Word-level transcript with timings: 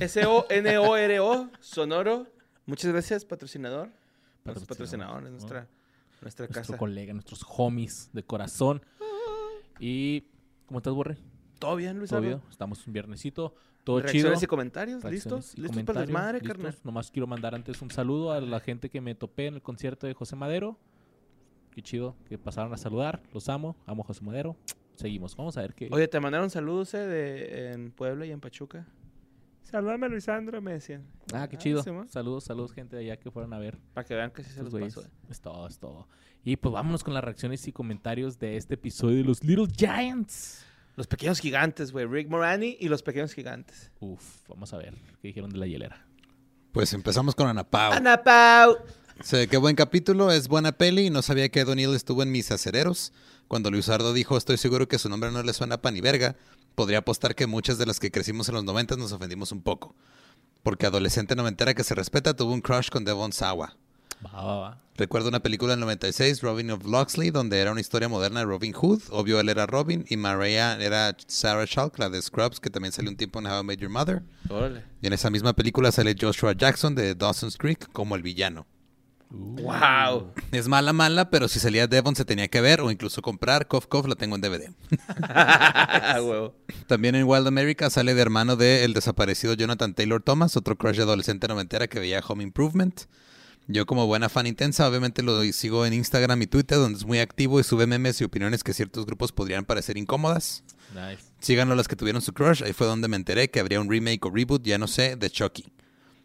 S-O-N-O-R-O, 0.00 1.50
Sonoro. 1.60 2.26
Muchas 2.66 2.90
gracias, 2.92 3.24
patrocinador. 3.24 3.90
Nuestro 4.44 4.66
Patrocinador, 4.66 5.22
nuestra, 5.22 5.68
nuestra 6.20 6.46
Nuestro 6.46 6.48
casa. 6.48 6.76
colega, 6.76 7.12
nuestros 7.12 7.44
homies 7.48 8.10
de 8.12 8.22
corazón. 8.22 8.82
Y. 9.78 10.24
¿Cómo 10.66 10.78
estás, 10.78 10.92
Borre? 10.94 11.16
¿Todo 11.58 11.76
bien, 11.76 11.98
Luis 11.98 12.10
¿Todo 12.10 12.20
bien? 12.20 12.40
Estamos 12.50 12.86
un 12.86 12.92
viernesito. 12.92 13.54
Todo 13.84 14.00
chido. 14.00 14.12
Reacciones 14.12 14.42
y 14.42 14.46
comentarios, 14.46 15.04
¿listos? 15.04 15.54
y 15.56 15.60
¿Listos 15.60 15.82
para 15.84 16.00
el 16.00 16.06
comentarios, 16.06 16.06
desmadre, 16.08 16.38
listos. 16.40 16.56
carnal? 16.56 16.78
Nomás 16.84 17.10
quiero 17.10 17.26
mandar 17.26 17.54
antes 17.54 17.80
un 17.82 17.90
saludo 17.90 18.32
a 18.32 18.40
la 18.40 18.60
gente 18.60 18.88
que 18.90 19.00
me 19.00 19.14
topé 19.14 19.46
en 19.46 19.54
el 19.54 19.62
concierto 19.62 20.06
de 20.06 20.14
José 20.14 20.36
Madero. 20.36 20.78
Qué 21.70 21.82
chido 21.82 22.16
que 22.28 22.38
pasaron 22.38 22.72
a 22.72 22.76
saludar. 22.78 23.22
Los 23.32 23.48
amo. 23.48 23.76
Amo 23.86 24.02
a 24.02 24.06
José 24.06 24.24
Madero. 24.24 24.56
Seguimos. 24.96 25.36
Vamos 25.36 25.56
a 25.58 25.62
ver 25.62 25.74
qué. 25.74 25.88
Oye, 25.92 26.08
te 26.08 26.18
mandaron 26.20 26.48
saludos 26.50 26.94
eh, 26.94 26.98
de, 26.98 27.72
en 27.72 27.90
Puebla 27.90 28.24
y 28.26 28.30
en 28.30 28.40
Pachuca. 28.40 28.86
Saludame, 29.74 30.08
Luisandro, 30.08 30.62
me 30.62 30.74
decían. 30.74 31.04
ah, 31.32 31.48
qué 31.48 31.58
chido. 31.58 31.82
sí, 31.82 31.90
man. 31.90 32.08
saludos, 32.08 32.44
saludos, 32.44 32.72
gente 32.72 32.94
de 32.94 33.02
allá 33.06 33.16
que 33.16 33.28
fueron 33.32 33.52
a 33.54 33.58
ver. 33.58 33.76
Para 33.92 34.06
que 34.06 34.14
vean 34.14 34.30
que 34.30 34.44
sí 34.44 34.50
se 34.52 34.62
los 34.62 34.72
pasó. 34.72 35.02
eh. 35.02 35.10
Es 35.28 35.40
todo, 35.40 35.66
es 35.66 35.80
todo. 35.80 36.06
Y 36.44 36.54
pues 36.54 36.72
vámonos 36.72 37.02
con 37.02 37.12
las 37.12 37.24
reacciones 37.24 37.66
y 37.66 37.72
comentarios 37.72 38.38
de 38.38 38.56
este 38.56 38.74
episodio 38.74 39.16
de 39.16 39.24
los 39.24 39.42
Little 39.42 39.66
Giants. 39.66 40.64
Los 40.94 41.08
pequeños 41.08 41.40
gigantes, 41.40 41.90
güey. 41.90 42.06
Rick 42.06 42.28
Morani 42.28 42.76
y 42.78 42.86
los 42.86 43.02
pequeños 43.02 43.32
gigantes. 43.32 43.90
Uf, 43.98 44.48
vamos 44.48 44.72
a 44.72 44.76
ver 44.76 44.94
qué 45.20 45.26
dijeron 45.26 45.50
de 45.50 45.58
la 45.58 45.66
hielera. 45.66 46.06
Pues 46.70 46.92
empezamos 46.92 47.34
con 47.34 47.48
Ana 47.48 47.68
Pao. 47.68 47.94
Ana 47.94 48.22
Pau. 48.22 48.76
Se 49.22 49.48
qué 49.48 49.56
buen 49.56 49.74
capítulo, 49.74 50.30
es 50.30 50.46
buena 50.46 50.70
peli. 50.70 51.10
No 51.10 51.20
sabía 51.20 51.48
que 51.48 51.64
O'Neill 51.64 51.96
estuvo 51.96 52.22
en 52.22 52.30
mis 52.30 52.52
acereros. 52.52 53.12
Cuando 53.48 53.72
Luisardo 53.72 54.12
dijo, 54.12 54.36
estoy 54.36 54.56
seguro 54.56 54.86
que 54.86 55.00
su 55.00 55.08
nombre 55.08 55.32
no 55.32 55.42
le 55.42 55.52
suena 55.52 55.82
pa' 55.82 55.90
ni 55.90 56.00
verga, 56.00 56.36
podría 56.74 56.98
apostar 56.98 57.34
que 57.34 57.46
muchas 57.46 57.78
de 57.78 57.86
las 57.86 58.00
que 58.00 58.10
crecimos 58.10 58.48
en 58.48 58.54
los 58.54 58.64
90 58.64 58.96
nos 58.96 59.12
ofendimos 59.12 59.52
un 59.52 59.62
poco. 59.62 59.94
Porque 60.62 60.86
adolescente 60.86 61.36
noventera 61.36 61.74
que 61.74 61.84
se 61.84 61.94
respeta 61.94 62.34
tuvo 62.34 62.52
un 62.52 62.60
crush 62.60 62.88
con 62.88 63.04
Devon 63.04 63.32
Sawa. 63.32 63.76
Va, 64.24 64.42
va, 64.42 64.56
va. 64.56 64.80
Recuerdo 64.96 65.28
una 65.28 65.40
película 65.40 65.72
del 65.72 65.80
96, 65.80 66.40
Robin 66.40 66.70
of 66.70 66.84
Locksley, 66.86 67.30
donde 67.30 67.58
era 67.58 67.72
una 67.72 67.80
historia 67.80 68.08
moderna 68.08 68.40
de 68.40 68.46
Robin 68.46 68.72
Hood. 68.72 69.02
Obvio, 69.10 69.40
él 69.40 69.48
era 69.48 69.66
Robin 69.66 70.04
y 70.08 70.16
Maria 70.16 70.78
era 70.80 71.16
Sarah 71.26 71.66
Chalk, 71.66 71.98
la 71.98 72.08
de 72.08 72.22
Scrubs, 72.22 72.60
que 72.60 72.70
también 72.70 72.92
salió 72.92 73.10
un 73.10 73.16
tiempo 73.16 73.40
en 73.40 73.46
How 73.46 73.62
I 73.62 73.64
Met 73.64 73.80
Your 73.80 73.90
Mother. 73.90 74.22
Órale. 74.48 74.84
Y 75.02 75.08
en 75.08 75.12
esa 75.12 75.30
misma 75.30 75.52
película 75.52 75.90
sale 75.90 76.14
Joshua 76.18 76.52
Jackson 76.52 76.94
de 76.94 77.16
Dawson's 77.16 77.56
Creek 77.56 77.90
como 77.92 78.14
el 78.14 78.22
villano. 78.22 78.66
Uh, 79.34 79.44
Wow. 79.64 80.32
Es 80.52 80.68
mala, 80.68 80.92
mala, 80.92 81.30
pero 81.30 81.48
si 81.48 81.58
salía 81.58 81.86
Devon 81.86 82.14
se 82.14 82.26
tenía 82.26 82.48
que 82.48 82.60
ver 82.60 82.82
o 82.82 82.90
incluso 82.90 83.22
comprar. 83.22 83.66
Cough, 83.66 83.86
cough, 83.88 84.06
la 84.06 84.14
tengo 84.14 84.36
en 84.36 84.42
DVD. 84.42 84.70
También 86.86 87.14
en 87.14 87.24
Wild 87.24 87.46
America 87.46 87.88
sale 87.88 88.14
de 88.14 88.20
hermano 88.20 88.56
de 88.56 88.84
el 88.84 88.92
desaparecido 88.92 89.54
Jonathan 89.54 89.94
Taylor 89.94 90.22
Thomas, 90.22 90.56
otro 90.56 90.76
crush 90.76 90.96
de 90.96 91.02
adolescente 91.04 91.48
noventera 91.48 91.86
que 91.86 91.98
veía 91.98 92.22
Home 92.26 92.42
Improvement. 92.42 93.02
Yo 93.66 93.86
como 93.86 94.06
buena 94.06 94.28
fan 94.28 94.46
intensa, 94.46 94.86
obviamente 94.86 95.22
lo 95.22 95.42
sigo 95.44 95.86
en 95.86 95.94
Instagram 95.94 96.42
y 96.42 96.46
Twitter, 96.46 96.76
donde 96.76 96.98
es 96.98 97.06
muy 97.06 97.20
activo 97.20 97.58
y 97.58 97.64
sube 97.64 97.86
memes 97.86 98.20
y 98.20 98.24
opiniones 98.24 98.62
que 98.62 98.74
ciertos 98.74 99.06
grupos 99.06 99.32
podrían 99.32 99.64
parecer 99.64 99.96
incómodas. 99.96 100.62
nice. 100.92 101.22
Síganlo 101.40 101.74
las 101.74 101.88
que 101.88 101.96
tuvieron 101.96 102.20
su 102.20 102.34
crush, 102.34 102.62
ahí 102.62 102.74
fue 102.74 102.86
donde 102.86 103.08
me 103.08 103.16
enteré 103.16 103.48
que 103.48 103.60
habría 103.60 103.80
un 103.80 103.88
remake 103.88 104.26
o 104.26 104.30
reboot, 104.30 104.62
ya 104.62 104.76
no 104.76 104.86
sé, 104.86 105.16
de 105.16 105.30
Chucky. 105.30 105.72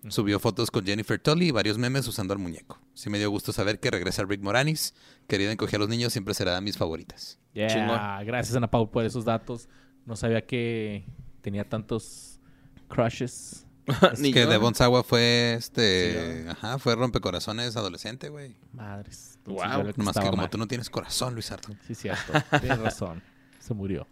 Subió 0.08 0.39
fotos 0.39 0.72
con 0.72 0.86
Jennifer 0.86 1.19
Tully 1.19 1.47
y 1.47 1.52
varios 1.52 1.78
memes 1.78 2.08
usando 2.08 2.33
al 2.33 2.39
muñeco. 2.39 2.80
Sí 2.94 3.09
me 3.09 3.17
dio 3.17 3.30
gusto 3.30 3.52
saber 3.52 3.80
que 3.81 3.92
regresa 3.92 4.23
Rick 4.23 4.41
Moranis. 4.41 4.94
Querido 5.28 5.52
encoger 5.52 5.75
a 5.75 5.80
los 5.80 5.89
niños 5.89 6.14
siempre 6.14 6.33
será 6.33 6.56
de 6.56 6.61
mis 6.61 6.78
favoritas. 6.78 7.38
Yeah, 7.53 7.67
Chingón. 7.67 8.25
Gracias, 8.25 8.56
Ana 8.56 8.72
Pau, 8.72 8.89
por 8.89 9.03
esos 9.03 9.25
datos. 9.25 9.67
No 10.06 10.16
sabía 10.16 10.45
que 10.45 11.06
tenía 11.41 11.68
tantos 11.68 12.40
crushes. 12.88 13.66
Es 14.13 14.19
Ni 14.19 14.31
que 14.31 14.41
yo. 14.44 14.50
Devon 14.50 14.75
Sawa 14.75 15.03
fue 15.03 15.56
este, 15.56 16.45
ajá, 16.47 16.78
fue 16.78 16.95
rompecorazones 16.95 17.75
adolescente, 17.75 18.29
güey. 18.29 18.56
Madres. 18.72 19.40
Yo 19.47 19.56
creo 19.56 19.94
Nomás 19.97 20.16
que 20.16 20.25
como 20.25 20.38
mal. 20.38 20.50
tú 20.50 20.59
no 20.59 20.68
tienes 20.68 20.90
corazón, 20.91 21.34
Luis 21.34 21.51
Ardo. 21.51 21.75
Sí, 21.88 21.95
cierto. 21.95 22.34
Tienes 22.62 22.78
razón. 22.79 23.24
Se 23.59 23.74
murió. 23.74 24.07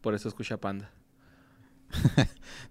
Por 0.00 0.14
eso 0.14 0.28
escucha 0.28 0.56
Panda. 0.56 0.90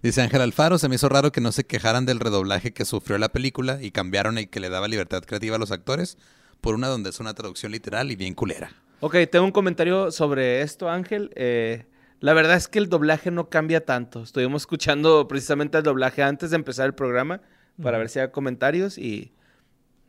Dice 0.02 0.22
Ángel 0.22 0.40
Alfaro, 0.40 0.78
se 0.78 0.88
me 0.88 0.94
hizo 0.96 1.08
raro 1.08 1.32
que 1.32 1.40
no 1.40 1.52
se 1.52 1.64
quejaran 1.64 2.06
del 2.06 2.20
redoblaje 2.20 2.72
que 2.72 2.84
sufrió 2.84 3.18
la 3.18 3.30
película 3.30 3.82
y 3.82 3.90
cambiaron 3.90 4.38
el 4.38 4.48
que 4.48 4.60
le 4.60 4.68
daba 4.68 4.88
libertad 4.88 5.22
creativa 5.24 5.56
a 5.56 5.58
los 5.58 5.70
actores 5.70 6.18
por 6.60 6.74
una 6.74 6.88
donde 6.88 7.10
es 7.10 7.20
una 7.20 7.34
traducción 7.34 7.72
literal 7.72 8.10
y 8.10 8.16
bien 8.16 8.34
culera. 8.34 8.70
Ok, 9.00 9.16
tengo 9.30 9.44
un 9.44 9.52
comentario 9.52 10.10
sobre 10.12 10.62
esto, 10.62 10.88
Ángel. 10.88 11.30
Eh, 11.34 11.86
la 12.20 12.34
verdad 12.34 12.56
es 12.56 12.68
que 12.68 12.78
el 12.78 12.88
doblaje 12.88 13.30
no 13.32 13.48
cambia 13.48 13.84
tanto. 13.84 14.22
Estuvimos 14.22 14.62
escuchando 14.62 15.26
precisamente 15.26 15.78
el 15.78 15.82
doblaje 15.84 16.22
antes 16.22 16.50
de 16.50 16.56
empezar 16.56 16.86
el 16.86 16.94
programa 16.94 17.40
para 17.82 17.98
ver 17.98 18.08
si 18.08 18.20
hay 18.20 18.28
comentarios 18.30 18.98
y 18.98 19.32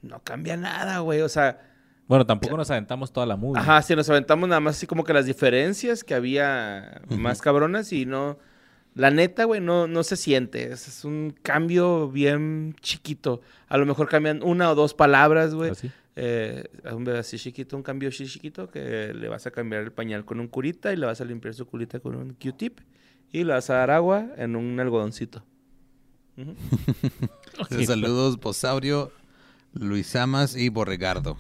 no 0.04 0.20
cambia 0.24 0.58
nada, 0.58 1.00
güey. 1.00 1.22
O 1.22 1.30
sea, 1.30 1.60
Bueno, 2.08 2.26
tampoco 2.26 2.56
nos 2.56 2.70
aventamos 2.70 3.12
toda 3.12 3.26
la 3.26 3.36
movie. 3.36 3.60
ajá, 3.60 3.82
si 3.82 3.96
nos 3.96 4.08
aventamos 4.10 4.48
nada 4.48 4.60
más 4.60 4.76
así 4.78 4.86
como 4.86 5.04
que 5.04 5.14
las 5.14 5.26
diferencias 5.26 6.04
que 6.04 6.14
había 6.14 7.02
más 7.10 7.42
cabronas 7.42 7.92
y 7.94 8.06
no... 8.06 8.38
La 8.96 9.10
neta, 9.10 9.46
güey, 9.46 9.60
no, 9.60 9.88
no 9.88 10.04
se 10.04 10.16
siente. 10.16 10.72
Es, 10.72 10.88
es 10.88 11.06
un 11.06 11.36
cambio 11.42 12.10
bien 12.10 12.76
chiquito. 12.82 13.42
A 13.68 13.78
lo 13.78 13.86
mejor 13.86 14.08
cambian 14.08 14.42
una 14.44 14.70
o 14.72 14.76
dos 14.76 14.94
palabras, 14.94 15.56
güey. 15.56 15.72
¿Así? 15.72 15.92
Eh, 16.16 16.66
un 16.92 17.10
así 17.10 17.40
chiquito, 17.40 17.76
un 17.76 17.82
cambio 17.82 18.10
así 18.10 18.28
chiquito 18.28 18.70
que 18.70 19.14
le 19.16 19.28
vas 19.30 19.48
a 19.48 19.52
cambiar 19.52 19.82
el 19.82 19.92
pañal 19.92 20.26
con 20.26 20.40
un 20.40 20.48
curita 20.48 20.94
y 20.94 20.96
le 20.96 21.08
vas 21.08 21.20
a 21.22 21.26
limpiar 21.26 21.56
su 21.56 21.66
culita 21.66 22.00
con 22.00 22.16
un 22.16 22.36
Q-tip 22.36 22.82
y 23.32 23.44
le 23.44 23.54
vas 23.54 23.72
a 23.72 23.76
dar 23.76 23.90
agua 23.90 24.28
en 24.38 24.56
un 24.56 24.80
algodoncito. 24.80 25.44
Saludos, 27.86 28.38
Posaurio, 28.38 29.12
Luis 29.74 30.16
Amas 30.16 30.56
y 30.56 30.70
Borregardo. 30.70 31.38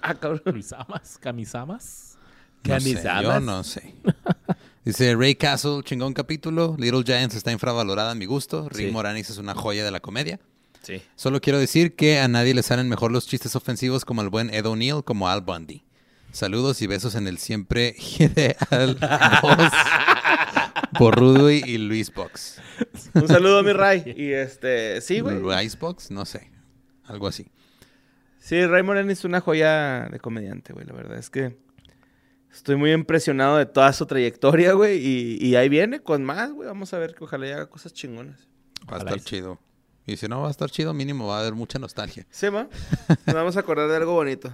Ah, 0.00 0.14
cabrón. 0.14 0.42
Luisamas, 0.46 1.18
camisamas. 1.18 2.18
No 2.64 2.80
sé, 2.80 2.92
Camisamas. 2.94 3.22
yo 3.22 3.40
no 3.40 3.64
sé. 3.64 3.94
Dice 4.84 5.14
Ray 5.14 5.36
Castle, 5.36 5.82
chingón 5.84 6.12
capítulo. 6.12 6.74
Little 6.78 7.04
Giants 7.04 7.36
está 7.36 7.52
infravalorada 7.52 8.10
a 8.10 8.14
mi 8.16 8.26
gusto. 8.26 8.68
Rick 8.68 8.88
Sí. 8.88 8.92
Moranis 8.92 9.30
es 9.30 9.38
una 9.38 9.54
joya 9.54 9.84
de 9.84 9.90
la 9.92 10.00
comedia. 10.00 10.40
Sí. 10.82 11.00
Solo 11.14 11.40
quiero 11.40 11.60
decir 11.60 11.94
que 11.94 12.18
a 12.18 12.26
nadie 12.26 12.52
le 12.54 12.64
salen 12.64 12.88
mejor 12.88 13.12
los 13.12 13.28
chistes 13.28 13.54
ofensivos 13.54 14.04
como 14.04 14.22
el 14.22 14.28
buen 14.28 14.52
Ed 14.52 14.66
O'Neill 14.66 15.04
como 15.04 15.28
Al 15.28 15.42
Bundy. 15.42 15.84
Saludos 16.32 16.82
y 16.82 16.88
besos 16.88 17.14
en 17.14 17.28
el 17.28 17.38
siempre 17.38 17.94
ideal 18.18 18.98
voz 19.42 19.70
por 20.98 21.16
Rudy 21.16 21.62
y 21.64 21.78
Luis 21.78 22.12
Box. 22.12 22.60
Un 23.14 23.28
saludo 23.28 23.58
a 23.58 23.62
mi 23.62 23.72
Ray. 23.72 24.02
Y 24.16 24.32
este, 24.32 25.00
sí, 25.00 25.20
güey. 25.20 25.38
Luis 25.38 25.78
Box, 25.78 26.10
no 26.10 26.24
sé. 26.24 26.50
Algo 27.04 27.28
así. 27.28 27.46
Sí, 28.40 28.66
Ray 28.66 28.82
Moreno 28.82 29.12
es 29.12 29.24
una 29.24 29.40
joya 29.40 30.08
de 30.10 30.18
comediante, 30.18 30.72
güey. 30.72 30.86
La 30.86 30.94
verdad 30.94 31.18
es 31.18 31.30
que 31.30 31.56
estoy 32.52 32.76
muy 32.76 32.92
impresionado 32.92 33.56
de 33.56 33.66
toda 33.66 33.92
su 33.92 34.06
trayectoria, 34.06 34.72
güey. 34.72 34.98
Y, 34.98 35.38
y 35.40 35.56
ahí 35.56 35.68
viene 35.68 36.00
con 36.00 36.24
más, 36.24 36.52
güey. 36.52 36.68
Vamos 36.68 36.92
a 36.94 36.98
ver 36.98 37.14
que 37.14 37.24
ojalá 37.24 37.46
y 37.48 37.50
haga 37.50 37.66
cosas 37.66 37.92
chingonas. 37.92 38.46
Va 38.90 38.96
a 38.96 38.98
estar 38.98 39.20
chido. 39.20 39.58
Y 40.06 40.16
si 40.16 40.26
no 40.26 40.42
va 40.42 40.48
a 40.48 40.50
estar 40.50 40.70
chido, 40.70 40.92
mínimo 40.92 41.28
va 41.28 41.38
a 41.38 41.40
haber 41.40 41.54
mucha 41.54 41.78
nostalgia. 41.78 42.26
¿Sí, 42.30 42.50
ma? 42.50 42.68
Nos 43.26 43.34
vamos 43.34 43.56
a 43.56 43.60
acordar 43.60 43.88
de 43.88 43.96
algo 43.96 44.14
bonito. 44.14 44.52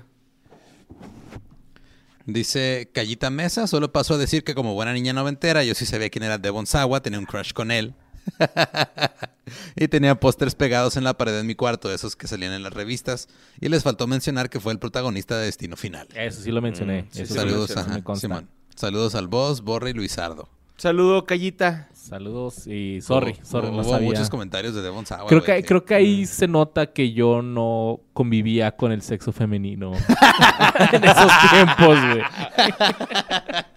Dice 2.27 2.91
Callita 2.93 3.31
Mesa, 3.31 3.67
solo 3.67 3.91
paso 3.91 4.15
a 4.15 4.19
decir 4.19 4.45
que 4.45 4.55
como 4.55 4.75
buena 4.75 4.93
niña 4.93 5.15
noventera, 5.15 5.65
yo 5.65 5.75
sí 5.75 5.87
sabía 5.87 6.11
quién 6.11 6.25
era 6.25 6.37
Devon 6.37 6.67
Sawa, 6.67 7.01
tenía 7.01 7.19
un 7.19 7.25
crush 7.25 7.55
con 7.55 7.71
él. 7.71 7.95
y 9.77 9.89
tenía 9.89 10.19
pósters 10.21 10.55
pegados 10.55 10.97
en 10.97 11.05
la 11.05 11.15
pared 11.17 11.33
de 11.37 11.45
mi 11.45 11.55
cuarto, 11.55 11.93
esos 11.93 12.17
que 12.17 12.27
salían 12.27 12.53
en 12.53 12.63
las 12.63 12.73
revistas. 12.73 13.29
Y 13.61 13.69
les 13.69 13.83
faltó 13.83 14.07
mencionar 14.07 14.51
que 14.51 14.61
fue 14.61 14.73
el 14.73 14.79
protagonista 14.79 15.39
de 15.39 15.47
Destino 15.47 15.77
Final. 15.77 16.09
Eso 16.15 16.43
sí 16.43 16.51
lo 16.51 16.61
mencioné. 16.63 17.03
Mm, 17.03 17.07
sí, 17.11 17.23
Eso 17.23 17.35
sí 17.35 17.41
lo 17.41 17.47
Saludos, 17.47 17.77
ajá, 17.77 18.03
consta. 18.03 18.21
Simón. 18.29 18.49
Saludos 18.75 19.15
al 19.15 19.29
boss, 19.29 19.63
Borre 19.63 19.91
y 19.91 19.95
Luisardo. 19.95 20.49
Saludo, 20.77 21.25
Callita. 21.25 21.89
Saludos 21.93 22.69
y 22.69 23.01
sorry, 23.03 23.33
Hubo- 23.33 23.45
sorry, 23.45 23.71
no 23.73 23.81
hubo 23.83 23.91
sabía. 23.91 24.09
muchos 24.11 24.31
comentarios 24.31 24.75
de 24.77 24.83
Devon 24.83 25.05
Sawa. 25.05 25.29
Creo 25.29 25.43
que, 25.43 25.65
creo 25.65 25.85
que 25.85 25.95
ahí 25.97 26.25
se 26.25 26.47
nota 26.47 26.93
que 26.93 27.13
yo 27.13 27.43
no 27.43 27.99
convivía 28.13 28.77
con 28.77 28.93
el 28.93 29.03
sexo 29.03 29.33
femenino 29.33 29.93
en 30.93 31.05
esos 31.05 31.33
tiempos, 31.51 31.99
güey. 32.01 32.23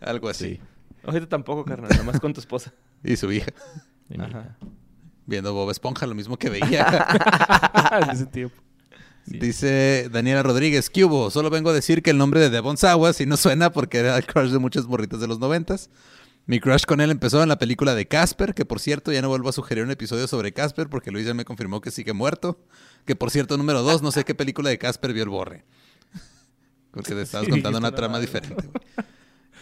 Algo 0.00 0.28
así. 0.28 0.56
Sí. 0.56 0.60
Ahorita 1.04 1.28
tampoco, 1.28 1.64
carnal. 1.64 1.90
Nada 1.90 2.04
más 2.04 2.20
con 2.20 2.32
tu 2.32 2.40
esposa. 2.40 2.72
Y 3.02 3.16
su 3.16 3.30
hija. 3.32 3.52
Ajá. 4.18 4.56
Viendo 5.26 5.54
Bob 5.54 5.70
Esponja, 5.70 6.06
lo 6.06 6.14
mismo 6.14 6.36
que 6.36 6.50
veía. 6.50 7.06
en 8.02 8.10
ese 8.10 8.26
tiempo. 8.26 8.56
Sí. 9.26 9.38
Dice 9.38 10.10
Daniela 10.12 10.42
Rodríguez, 10.42 10.90
¿qué 10.90 11.04
hubo? 11.04 11.30
Solo 11.30 11.48
vengo 11.48 11.70
a 11.70 11.72
decir 11.72 12.02
que 12.02 12.10
el 12.10 12.18
nombre 12.18 12.40
de 12.40 12.50
Devon 12.50 12.76
Sawa 12.76 13.14
si 13.14 13.24
no 13.24 13.38
suena 13.38 13.72
porque 13.72 13.98
era 13.98 14.18
el 14.18 14.26
crush 14.26 14.50
de 14.50 14.58
muchas 14.58 14.86
morritas 14.86 15.18
de 15.20 15.26
los 15.26 15.38
noventas. 15.38 15.88
Mi 16.46 16.60
crush 16.60 16.84
con 16.84 17.00
él 17.00 17.10
empezó 17.10 17.42
en 17.42 17.48
la 17.48 17.58
película 17.58 17.94
de 17.94 18.06
Casper, 18.06 18.52
que 18.52 18.66
por 18.66 18.80
cierto 18.80 19.10
ya 19.12 19.22
no 19.22 19.30
vuelvo 19.30 19.48
a 19.48 19.52
sugerir 19.52 19.82
un 19.82 19.90
episodio 19.90 20.26
sobre 20.28 20.52
Casper 20.52 20.90
porque 20.90 21.10
Luis 21.10 21.24
ya 21.24 21.32
me 21.32 21.46
confirmó 21.46 21.80
que 21.80 21.90
sigue 21.90 22.12
muerto. 22.12 22.60
Que 23.06 23.16
por 23.16 23.30
cierto, 23.30 23.56
número 23.56 23.82
dos, 23.82 24.02
no 24.02 24.12
sé 24.12 24.24
qué 24.24 24.34
película 24.34 24.68
de 24.68 24.76
Casper 24.76 25.14
vio 25.14 25.22
el 25.22 25.30
borre. 25.30 25.64
Porque 26.90 27.14
te 27.14 27.22
estabas 27.22 27.46
Sí, 27.46 27.50
contando 27.50 27.78
una 27.78 27.92
trama 27.94 28.20
diferente, 28.20 28.66
güey. 28.66 29.06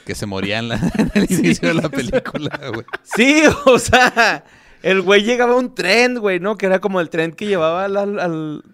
Que 0.06 0.14
se 0.14 0.26
moría 0.26 0.58
en, 0.58 0.68
la- 0.68 0.76
en 0.98 1.10
el 1.14 1.30
inicio 1.30 1.68
de 1.68 1.74
la 1.74 1.88
película, 1.88 2.58
güey. 2.72 2.86
Sí, 3.02 3.42
o 3.66 3.78
sea, 3.78 4.44
El 4.82 5.00
güey 5.02 5.22
llegaba 5.22 5.52
a 5.54 5.56
un 5.56 5.74
tren, 5.74 6.18
güey, 6.18 6.40
¿no? 6.40 6.56
Que 6.56 6.66
era 6.66 6.80
como 6.80 7.00
el 7.00 7.08
tren 7.10 7.32
que 7.32 7.46
llevaba 7.46 7.84
al... 7.84 7.96
al- 7.96 8.18
al- 8.18 8.64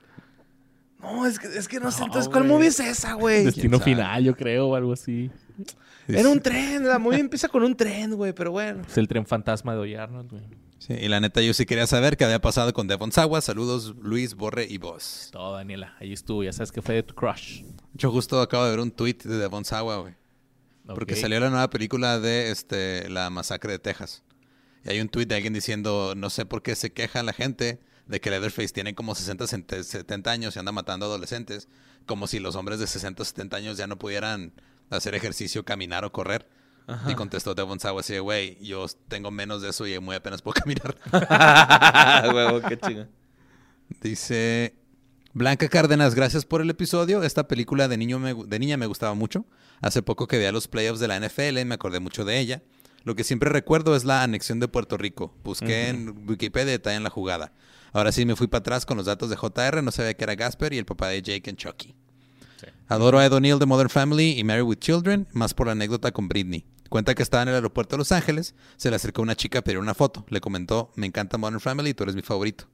No, 1.00 1.26
es 1.26 1.38
que, 1.38 1.46
es 1.48 1.68
que 1.68 1.80
no, 1.80 1.90
sé 1.90 2.04
entonces 2.04 2.28
cuál 2.28 2.44
güey. 2.44 2.54
movie 2.54 2.68
es 2.68 2.80
esa, 2.80 3.12
güey. 3.14 3.44
Destino 3.44 3.78
final, 3.78 4.24
yo 4.24 4.34
creo, 4.34 4.68
o 4.68 4.74
algo 4.74 4.92
así. 4.94 5.30
Era 6.08 6.30
un 6.30 6.40
tren, 6.40 6.86
la 6.88 6.98
movie 6.98 7.20
empieza 7.20 7.48
con 7.48 7.62
un 7.62 7.76
tren, 7.76 8.14
güey, 8.16 8.32
pero 8.32 8.50
bueno. 8.50 8.82
Es 8.88 8.96
el 8.96 9.06
tren 9.06 9.26
fantasma 9.26 9.76
de 9.76 9.98
Arnold, 9.98 10.30
güey. 10.30 10.42
Sí, 10.78 10.94
y 10.94 11.08
la 11.08 11.20
neta, 11.20 11.42
yo 11.42 11.52
sí 11.52 11.66
quería 11.66 11.86
saber 11.86 12.16
qué 12.16 12.24
había 12.24 12.40
pasado 12.40 12.72
con 12.72 12.86
Devon 12.88 13.12
Sawa. 13.12 13.42
Saludos, 13.42 13.94
Luis, 14.00 14.34
Borre 14.34 14.64
y 14.70 14.78
vos. 14.78 15.28
Todo, 15.32 15.56
Daniela. 15.56 15.94
Ahí 16.00 16.12
estuvo. 16.14 16.42
Ya 16.44 16.52
sabes 16.54 16.72
que 16.72 16.80
fue 16.80 16.94
de 16.94 17.02
tu 17.02 17.14
crush. 17.14 17.62
Yo 17.92 18.10
justo 18.10 18.40
acabo 18.40 18.64
de 18.64 18.70
ver 18.70 18.80
un 18.80 18.90
tweet 18.90 19.18
de 19.24 19.36
Devon 19.36 19.64
Sawa, 19.66 19.98
güey. 19.98 20.14
Porque 20.94 21.16
salió 21.16 21.38
la 21.40 21.50
nueva 21.50 21.70
película 21.70 22.18
de 22.18 22.50
este 22.50 23.08
la 23.08 23.30
masacre 23.30 23.72
de 23.72 23.78
Texas. 23.78 24.22
Y 24.84 24.90
hay 24.90 25.00
un 25.00 25.08
tweet 25.08 25.26
de 25.26 25.34
alguien 25.34 25.52
diciendo, 25.52 26.14
no 26.16 26.30
sé 26.30 26.46
por 26.46 26.62
qué 26.62 26.74
se 26.74 26.92
queja 26.92 27.22
la 27.22 27.32
gente 27.32 27.80
de 28.06 28.20
que 28.20 28.30
Leatherface 28.30 28.70
tiene 28.70 28.94
como 28.94 29.14
60, 29.14 29.46
70 29.46 30.30
años 30.30 30.56
y 30.56 30.58
anda 30.58 30.72
matando 30.72 31.06
adolescentes, 31.06 31.68
como 32.06 32.26
si 32.26 32.38
los 32.38 32.56
hombres 32.56 32.78
de 32.78 32.86
60, 32.86 33.24
70 33.24 33.56
años 33.56 33.76
ya 33.76 33.86
no 33.86 33.98
pudieran 33.98 34.52
hacer 34.90 35.14
ejercicio, 35.14 35.64
caminar 35.64 36.04
o 36.04 36.12
correr. 36.12 36.48
Ajá. 36.86 37.10
Y 37.10 37.14
contestó 37.14 37.54
Devon 37.54 37.78
Sawa 37.78 38.00
así, 38.00 38.18
güey, 38.18 38.56
yo 38.64 38.86
tengo 39.08 39.30
menos 39.30 39.60
de 39.60 39.68
eso 39.68 39.86
y 39.86 39.98
muy 39.98 40.16
apenas 40.16 40.40
puedo 40.40 40.54
caminar. 40.62 40.96
Huevo, 42.34 42.62
qué 42.66 42.78
chinga. 42.78 43.08
Dice 44.00 44.74
Blanca 45.38 45.68
Cárdenas, 45.68 46.16
gracias 46.16 46.44
por 46.44 46.62
el 46.62 46.68
episodio. 46.68 47.22
Esta 47.22 47.46
película 47.46 47.86
de, 47.86 47.96
niño 47.96 48.18
me 48.18 48.34
de 48.34 48.58
niña 48.58 48.76
me 48.76 48.86
gustaba 48.86 49.14
mucho. 49.14 49.44
Hace 49.80 50.02
poco 50.02 50.26
que 50.26 50.36
vi 50.36 50.46
a 50.46 50.50
los 50.50 50.66
playoffs 50.66 50.98
de 50.98 51.06
la 51.06 51.16
NFL 51.20 51.58
y 51.58 51.64
me 51.64 51.76
acordé 51.76 52.00
mucho 52.00 52.24
de 52.24 52.40
ella. 52.40 52.64
Lo 53.04 53.14
que 53.14 53.22
siempre 53.22 53.48
recuerdo 53.48 53.94
es 53.94 54.04
la 54.04 54.24
anexión 54.24 54.58
de 54.58 54.66
Puerto 54.66 54.96
Rico. 54.96 55.32
Busqué 55.44 55.90
en 55.90 56.28
Wikipedia 56.28 56.72
detalle 56.72 56.96
en 56.96 57.04
la 57.04 57.10
jugada. 57.10 57.52
Ahora 57.92 58.10
sí 58.10 58.26
me 58.26 58.34
fui 58.34 58.48
para 58.48 58.58
atrás 58.58 58.84
con 58.84 58.96
los 58.96 59.06
datos 59.06 59.30
de 59.30 59.36
JR, 59.36 59.80
no 59.80 59.92
sabía 59.92 60.14
que 60.14 60.24
era 60.24 60.34
Gasper 60.34 60.72
y 60.72 60.78
el 60.78 60.86
papá 60.86 61.06
de 61.06 61.22
Jake 61.22 61.48
and 61.48 61.56
Chucky. 61.56 61.94
Adoro 62.88 63.20
a 63.20 63.24
Ed 63.24 63.32
O'Neill 63.32 63.60
de 63.60 63.66
Modern 63.66 63.90
Family 63.90 64.36
y 64.36 64.42
Married 64.42 64.64
with 64.64 64.78
Children, 64.78 65.28
más 65.34 65.54
por 65.54 65.66
la 65.66 65.72
anécdota 65.72 66.10
con 66.10 66.26
Britney. 66.26 66.66
Cuenta 66.88 67.14
que 67.14 67.22
estaba 67.22 67.44
en 67.44 67.50
el 67.50 67.54
aeropuerto 67.54 67.94
de 67.94 67.98
Los 67.98 68.10
Ángeles, 68.10 68.56
se 68.76 68.90
le 68.90 68.96
acercó 68.96 69.22
una 69.22 69.36
chica 69.36 69.60
a 69.60 69.62
pedir 69.62 69.78
una 69.78 69.94
foto. 69.94 70.26
Le 70.30 70.40
comentó, 70.40 70.90
me 70.96 71.06
encanta 71.06 71.38
Modern 71.38 71.60
Family 71.60 71.90
y 71.90 71.94
tú 71.94 72.02
eres 72.02 72.16
mi 72.16 72.22
favorito. 72.22 72.66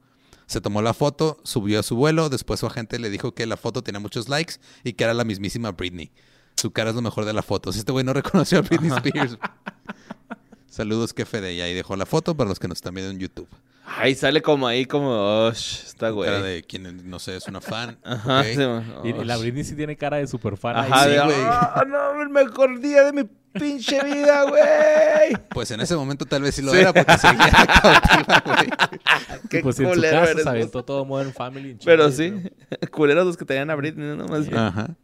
Se 0.47 0.61
tomó 0.61 0.81
la 0.81 0.93
foto, 0.93 1.37
subió 1.43 1.79
a 1.79 1.83
su 1.83 1.95
vuelo, 1.95 2.29
después 2.29 2.59
su 2.59 2.67
agente 2.67 2.99
le 2.99 3.09
dijo 3.09 3.33
que 3.33 3.45
la 3.45 3.57
foto 3.57 3.81
tenía 3.83 3.99
muchos 3.99 4.29
likes 4.29 4.55
y 4.83 4.93
que 4.93 5.03
era 5.03 5.13
la 5.13 5.23
mismísima 5.23 5.71
Britney. 5.71 6.11
Su 6.55 6.71
cara 6.71 6.91
es 6.91 6.95
lo 6.95 7.01
mejor 7.01 7.25
de 7.25 7.33
la 7.33 7.41
foto. 7.41 7.71
Si 7.73 7.79
este 7.79 7.91
güey 7.91 8.05
no 8.05 8.13
reconoció 8.13 8.59
a 8.59 8.61
Britney 8.61 8.91
Spears. 8.91 9.37
Saludos, 10.69 11.13
que 11.13 11.25
Fede. 11.25 11.53
Y 11.53 11.61
ahí 11.61 11.73
dejó 11.73 11.95
la 11.95 12.05
foto 12.05 12.35
para 12.35 12.49
los 12.49 12.59
que 12.59 12.67
nos 12.67 12.77
están 12.77 12.93
viendo 12.93 13.11
en 13.11 13.19
YouTube. 13.19 13.47
Ay, 13.85 14.15
sale 14.15 14.41
como 14.41 14.67
ahí, 14.67 14.85
como... 14.85 15.09
oh, 15.09 15.49
está 15.49 16.09
güey. 16.09 16.29
Cara 16.29 16.41
de 16.41 16.63
quien, 16.63 17.09
no 17.09 17.19
sé, 17.19 17.37
es 17.37 17.47
una 17.47 17.61
fan. 17.61 17.97
Ajá, 18.03 18.43
sí. 18.43 18.53
Y, 18.53 18.63
Oh, 18.63 19.01
y 19.05 19.23
la. 19.23 19.37
Britney 19.37 19.63
sí 19.63 19.75
tiene 19.75 19.95
cara 19.95 20.17
de 20.17 20.27
super 20.27 20.57
fan. 20.57 20.75
ahí. 20.75 20.91
Ajá, 20.91 21.03
sí, 21.05 21.09
de, 21.11 21.19
güey. 21.23 21.37
"Ah, 21.39 21.83
no, 21.87 22.21
el 22.21 22.29
mejor 22.29 22.79
día 22.79 23.03
de 23.03 23.13
mi 23.13 23.29
pinche 23.59 24.03
vida, 24.03 24.43
güey. 24.43 25.35
Pues 25.49 25.71
en 25.71 25.79
ese 25.81 25.95
momento 25.95 26.25
tal 26.25 26.41
vez 26.43 26.55
sí 26.55 26.61
lo 26.61 26.71
Sí. 26.71 26.77
era 26.79 26.93
porque 26.93 27.17
seguía 27.17 27.51
cautiva, 27.81 28.43
güey. 28.45 28.69
Qué 29.49 29.59
pues 29.61 29.79
en 29.79 29.85
su 29.87 29.91
culero 29.93 30.19
casa 30.19 30.31
eres, 30.31 30.43
se 30.43 30.65
vos. 30.77 30.85
todo 30.85 31.05
Modern 31.05 31.33
Family. 31.33 31.71
en 31.71 31.79
Pero 31.83 32.11
sí, 32.11 32.33
culeros 32.91 33.25
los 33.25 33.37
que 33.37 33.45
tenían 33.45 33.69
a 33.69 33.75
Britney, 33.75 34.15
¿no? 34.17 34.25
Más 34.27 34.47
bien. 34.47 34.57
Ajá. 34.59 34.95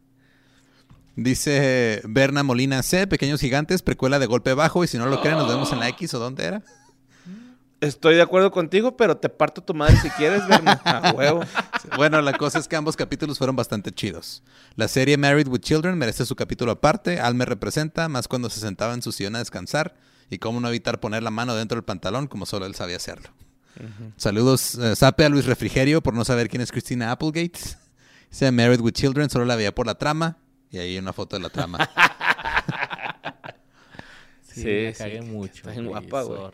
Dice 1.15 2.01
Berna 2.06 2.42
Molina 2.44 2.81
C, 2.83 3.06
Pequeños 3.06 3.42
Gigantes, 3.42 3.81
precuela 3.81 4.18
de 4.18 4.25
Golpe 4.27 4.53
Bajo. 4.53 4.83
Y 4.83 4.88
si 4.88 4.98
no 4.98 5.06
lo 5.07 5.21
creen, 5.21 5.38
nos 5.38 5.48
vemos 5.50 5.71
en 5.74 5.80
la 5.80 5.89
X 5.89 6.13
o 6.13 6.19
dónde 6.19 6.45
era. 6.45 6.63
Estoy 7.81 8.16
de 8.16 8.22
acuerdo 8.22 8.51
contigo, 8.51 8.95
pero 8.95 9.18
te 9.18 9.28
parto 9.28 9.63
tu 9.63 9.74
madre 9.74 9.98
si 9.98 10.10
quieres, 10.12 10.48
Berna. 10.48 10.74
A 10.86 11.12
huevo. 11.13 11.42
Bueno, 11.98 12.22
la 12.22 12.38
cosa 12.38 12.60
es 12.60 12.68
que 12.68 12.75
ambos 12.75 12.95
capítulos 12.95 13.39
fueron 13.39 13.56
bastante 13.56 13.92
chidos. 13.92 14.44
La 14.75 14.88
serie 14.88 15.18
Married 15.18 15.48
with 15.48 15.62
Children 15.62 15.98
merece 15.98 16.25
su 16.28 16.36
capítulo 16.36 16.72
aparte. 16.72 17.19
Al 17.19 17.33
me 17.33 17.44
representa, 17.45 18.07
más 18.07 18.28
cuando 18.28 18.50
se 18.51 18.60
sentaba 18.60 18.94
en 18.94 19.01
su 19.01 19.12
sillón 19.12 19.36
a 19.36 19.39
descansar. 19.39 19.95
Y 20.30 20.38
cómo 20.38 20.60
no 20.62 20.69
evitar 20.69 21.00
poner 21.00 21.24
la 21.24 21.31
mano 21.31 21.56
dentro 21.56 21.75
del 21.75 21.83
pantalón 21.83 22.28
como 22.28 22.45
solo 22.45 22.66
él 22.66 22.75
sabía 22.75 22.98
hacerlo. 22.98 23.30
Saludos, 24.16 24.75
eh, 24.75 24.95
sape 24.95 25.25
a 25.25 25.30
Luis 25.30 25.45
Refrigerio 25.45 26.01
por 26.01 26.13
no 26.13 26.24
saber 26.24 26.50
quién 26.50 26.62
es 26.62 26.72
Christina 26.72 27.12
Applegate. 27.12 27.60
Dice 28.30 28.51
Married 28.51 28.80
with 28.80 28.94
Children, 28.94 29.30
solo 29.30 29.45
la 29.45 29.56
veía 29.56 29.74
por 29.74 29.88
la 29.88 29.95
trama. 29.95 30.38
Y 30.69 30.77
ahí 30.77 30.98
una 30.98 31.13
foto 31.13 31.36
de 31.36 31.42
la 31.42 31.50
trama. 31.50 31.89
Sí, 34.44 34.62
Sí, 34.62 34.84
la 34.86 34.94
sí, 34.94 34.98
cagué 34.98 35.19
que 35.19 35.22
mucho. 35.22 35.69
está 35.69 35.74
güey, 35.74 35.88
guapa, 35.88 36.22
güey. 36.24 36.51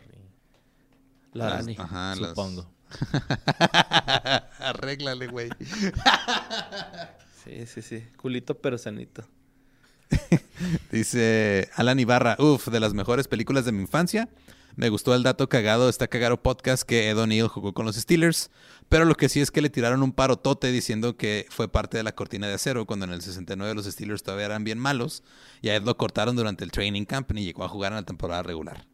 La 1.38 1.48
Las- 1.50 1.66
Dani. 1.66 1.76
Ajá, 1.78 2.14
las- 2.16 2.28
Supongo. 2.30 2.70
Arréglale, 4.58 5.26
güey. 5.28 5.50
Sí, 7.44 7.64
sí, 7.66 7.80
sí. 7.80 8.04
Culito 8.18 8.58
pero 8.60 8.76
sanito. 8.76 9.24
Dice 10.92 11.70
Alan 11.76 11.98
Ibarra, 11.98 12.36
uff, 12.38 12.68
de 12.68 12.78
las 12.78 12.92
mejores 12.92 13.26
películas 13.26 13.64
de 13.64 13.72
mi 13.72 13.80
infancia. 13.80 14.28
Me 14.76 14.90
gustó 14.90 15.14
el 15.14 15.22
dato 15.22 15.48
cagado, 15.48 15.88
está 15.88 16.08
cagado 16.08 16.42
podcast 16.42 16.82
que 16.82 17.08
Ed 17.08 17.16
O'Neill 17.18 17.48
jugó 17.48 17.72
con 17.72 17.86
los 17.86 17.96
Steelers. 17.96 18.50
Pero 18.90 19.06
lo 19.06 19.14
que 19.14 19.30
sí 19.30 19.40
es 19.40 19.50
que 19.50 19.62
le 19.62 19.70
tiraron 19.70 20.02
un 20.02 20.12
parotote 20.12 20.70
diciendo 20.70 21.16
que 21.16 21.46
fue 21.48 21.68
parte 21.68 21.96
de 21.96 22.02
la 22.02 22.14
cortina 22.14 22.46
de 22.48 22.54
acero 22.54 22.84
cuando 22.84 23.06
en 23.06 23.12
el 23.12 23.22
69 23.22 23.74
los 23.74 23.86
Steelers 23.86 24.22
todavía 24.22 24.46
eran 24.46 24.64
bien 24.64 24.78
malos. 24.78 25.22
Y 25.62 25.70
a 25.70 25.76
Ed 25.76 25.84
lo 25.84 25.96
cortaron 25.96 26.36
durante 26.36 26.64
el 26.64 26.70
training 26.70 27.06
camp 27.06 27.30
y 27.34 27.44
llegó 27.44 27.64
a 27.64 27.68
jugar 27.70 27.92
en 27.92 27.96
la 27.96 28.02
temporada 28.04 28.42
regular. 28.42 28.86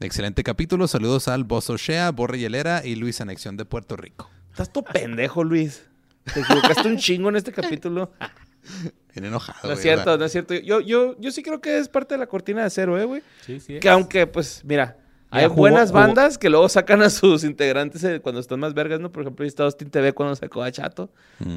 Excelente 0.00 0.42
capítulo, 0.42 0.88
saludos 0.88 1.28
al 1.28 1.44
Bozo 1.44 1.76
Shea, 1.76 2.10
Borre 2.10 2.38
Hielera 2.38 2.82
y 2.84 2.94
Luis 2.96 3.20
Anexión 3.20 3.56
de 3.58 3.66
Puerto 3.66 3.96
Rico. 3.96 4.30
Estás 4.50 4.72
todo 4.72 4.84
pendejo, 4.84 5.44
Luis. 5.44 5.84
Te 6.32 6.40
equivocaste 6.40 6.88
un 6.88 6.96
chingo 6.96 7.28
en 7.28 7.36
este 7.36 7.52
capítulo. 7.52 8.10
Bien 9.14 9.26
enojado. 9.26 9.58
No 9.64 9.70
es 9.72 9.78
güey, 9.78 9.82
cierto, 9.82 10.04
¿verdad? 10.06 10.18
no 10.20 10.24
es 10.24 10.32
cierto. 10.32 10.54
Yo, 10.54 10.80
yo, 10.80 11.16
yo 11.20 11.30
sí 11.30 11.42
creo 11.42 11.60
que 11.60 11.76
es 11.78 11.88
parte 11.88 12.14
de 12.14 12.18
la 12.18 12.26
cortina 12.26 12.60
de 12.60 12.66
acero, 12.68 12.98
eh, 12.98 13.04
güey. 13.04 13.22
Sí, 13.44 13.60
sí. 13.60 13.78
Que 13.78 13.88
aunque, 13.90 14.26
pues, 14.26 14.62
mira, 14.64 14.96
hay 15.30 15.44
jugó- 15.46 15.56
buenas 15.56 15.90
jugó- 15.90 16.00
bandas 16.00 16.38
que 16.38 16.48
luego 16.48 16.68
sacan 16.70 17.02
a 17.02 17.10
sus 17.10 17.44
integrantes 17.44 18.02
eh, 18.04 18.20
cuando 18.20 18.40
están 18.40 18.60
más 18.60 18.72
vergas, 18.72 19.00
¿no? 19.00 19.12
Por 19.12 19.22
ejemplo, 19.22 19.42
ahí 19.42 19.48
está 19.48 19.64
Austin 19.64 19.90
TV 19.90 20.12
cuando 20.14 20.34
sacó 20.34 20.62
a 20.62 20.72
Chato. 20.72 21.10
Mm. 21.40 21.56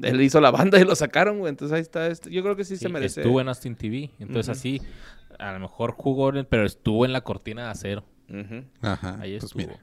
Mm, 0.00 0.04
Él 0.04 0.20
hizo 0.22 0.40
la 0.40 0.50
banda 0.50 0.80
y 0.80 0.84
lo 0.84 0.96
sacaron, 0.96 1.38
güey. 1.38 1.50
Entonces 1.50 1.74
ahí 1.74 1.82
está. 1.82 2.08
este- 2.08 2.30
Yo 2.32 2.42
creo 2.42 2.56
que 2.56 2.64
sí, 2.64 2.76
Sí, 2.76 2.82
se 2.84 2.88
merece. 2.88 3.20
Estuvo 3.20 3.40
en 3.40 3.48
Austin 3.48 3.76
TV. 3.76 4.10
Entonces 4.18 4.48
así, 4.56 4.80
a 5.38 5.52
lo 5.52 5.60
mejor 5.60 5.92
jugó, 5.92 6.34
en- 6.34 6.46
pero 6.46 6.64
estuvo 6.64 7.04
en 7.04 7.12
la 7.12 7.20
cortina 7.22 7.64
de 7.64 7.70
acero. 7.70 8.04
Ajá, 8.82 9.18
Ahí 9.20 9.32
pues 9.38 9.44
estuvo. 9.44 9.62
mira. 9.66 9.80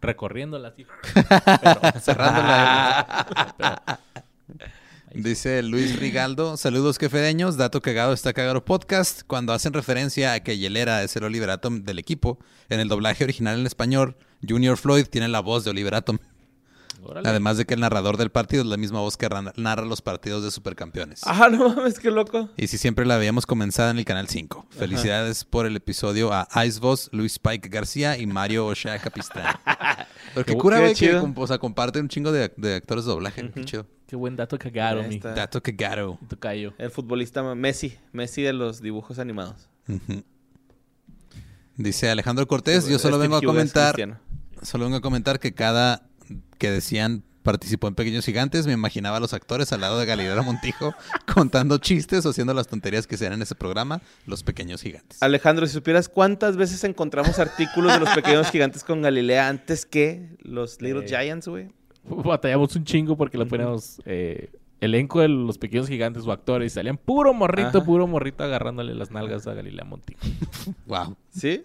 Recorriéndola. 0.00 0.74
Cerrándola. 2.00 3.26
Pero- 3.58 3.98
Dice 5.12 5.62
Luis 5.64 5.98
Rigaldo, 5.98 6.56
saludos 6.56 6.96
quefedeños, 6.96 7.56
dato 7.56 7.82
cagado 7.82 8.12
está 8.12 8.32
cagado 8.32 8.64
podcast. 8.64 9.22
Cuando 9.26 9.52
hacen 9.52 9.72
referencia 9.72 10.34
a 10.34 10.40
que 10.40 10.56
Yelera 10.56 11.02
es 11.02 11.16
el 11.16 11.24
Oliver 11.24 11.50
Atom 11.50 11.82
del 11.82 11.98
equipo, 11.98 12.38
en 12.68 12.78
el 12.78 12.86
doblaje 12.88 13.24
original 13.24 13.58
en 13.58 13.66
español, 13.66 14.16
Junior 14.48 14.76
Floyd 14.76 15.06
tiene 15.10 15.26
la 15.26 15.40
voz 15.40 15.64
de 15.64 15.70
Oliver 15.70 15.96
Atom. 15.96 16.18
Órale. 17.10 17.28
Además 17.28 17.56
de 17.56 17.64
que 17.66 17.74
el 17.74 17.80
narrador 17.80 18.16
del 18.16 18.30
partido 18.30 18.62
es 18.62 18.68
la 18.68 18.76
misma 18.76 19.00
voz 19.00 19.16
que 19.16 19.28
narra 19.56 19.84
los 19.84 20.00
partidos 20.02 20.42
de 20.44 20.50
supercampeones. 20.50 21.20
Ah, 21.24 21.48
no 21.52 21.68
mames, 21.74 21.98
qué 21.98 22.10
loco. 22.10 22.48
Y 22.56 22.68
si 22.68 22.78
siempre 22.78 23.04
la 23.04 23.16
habíamos 23.16 23.46
comenzado 23.46 23.90
en 23.90 23.98
el 23.98 24.04
canal 24.04 24.28
5. 24.28 24.66
Felicidades 24.70 25.44
por 25.44 25.66
el 25.66 25.76
episodio 25.76 26.30
a 26.32 26.46
Ice 26.64 26.78
Boss, 26.80 27.08
Luis 27.12 27.32
Spike 27.32 27.68
García 27.68 28.16
y 28.16 28.26
Mario 28.26 28.66
Oshea 28.66 28.98
Capistán. 28.98 29.56
Porque 30.34 30.52
Qué- 30.52 30.58
cura, 30.58 30.76
qué 30.76 30.82
güey, 30.82 30.94
que 31.34 31.40
o 31.40 31.46
sea, 31.46 31.58
comparte 31.58 31.98
un 32.00 32.08
chingo 32.08 32.30
de, 32.30 32.52
de 32.56 32.74
actores 32.76 33.04
de 33.04 33.10
doblaje. 33.10 33.50
Qué 33.50 33.64
chido. 33.64 33.86
Qué 34.06 34.16
buen 34.16 34.36
dato 34.36 34.58
cagaron, 34.58 35.04
Ahí 35.04 35.10
mi. 35.10 35.18
Dato 35.18 35.62
cagado. 35.62 36.18
tocayo. 36.28 36.74
El 36.78 36.90
futbolista 36.90 37.42
Messi. 37.54 37.96
Messi 38.12 38.42
de 38.42 38.52
los 38.52 38.80
dibujos 38.80 39.18
animados. 39.18 39.68
Dice 41.76 42.10
Alejandro 42.10 42.46
Cortés, 42.46 42.86
yo 42.88 42.98
solo 42.98 43.18
vengo 43.18 43.36
a 43.36 43.40
comentar, 43.42 43.96
solo 44.62 44.84
vengo 44.84 44.98
a 44.98 45.00
comentar 45.00 45.38
que 45.40 45.54
cada 45.54 46.02
que 46.60 46.70
decían 46.70 47.24
participó 47.42 47.88
en 47.88 47.94
Pequeños 47.94 48.26
Gigantes, 48.26 48.66
me 48.66 48.74
imaginaba 48.74 49.16
a 49.16 49.20
los 49.20 49.32
actores 49.32 49.72
al 49.72 49.80
lado 49.80 49.98
de 49.98 50.04
Galilea 50.04 50.42
Montijo 50.42 50.94
contando 51.34 51.78
chistes 51.78 52.26
o 52.26 52.30
haciendo 52.30 52.52
las 52.52 52.68
tonterías 52.68 53.06
que 53.06 53.16
se 53.16 53.24
dan 53.24 53.32
en 53.32 53.42
ese 53.42 53.54
programa, 53.54 54.02
Los 54.26 54.42
Pequeños 54.42 54.82
Gigantes. 54.82 55.22
Alejandro, 55.22 55.66
si 55.66 55.72
supieras 55.72 56.10
cuántas 56.10 56.58
veces 56.58 56.84
encontramos 56.84 57.38
artículos 57.38 57.94
de 57.94 58.00
los 58.00 58.10
pequeños 58.10 58.48
gigantes 58.52 58.84
con 58.84 59.00
Galilea 59.00 59.48
antes 59.48 59.86
que 59.86 60.36
los 60.42 60.82
Little 60.82 61.04
Eh. 61.06 61.08
Giants, 61.08 61.48
güey. 61.48 61.68
Batallamos 62.04 62.76
un 62.76 62.84
chingo 62.84 63.16
porque 63.16 63.38
le 63.38 63.46
poníamos 63.46 64.02
eh, 64.04 64.50
elenco 64.80 65.20
de 65.20 65.28
los 65.28 65.56
pequeños 65.56 65.88
gigantes 65.88 66.24
o 66.26 66.32
actores 66.32 66.70
y 66.72 66.74
salían 66.74 66.98
puro 66.98 67.32
morrito, 67.32 67.78
Ajá. 67.78 67.84
puro 67.84 68.06
morrito 68.06 68.44
agarrándole 68.44 68.94
las 68.94 69.10
nalgas 69.10 69.46
a 69.46 69.54
Galilea 69.54 69.84
Montijo. 69.86 70.20
Wow. 70.86 71.16
¿Sí? 71.30 71.62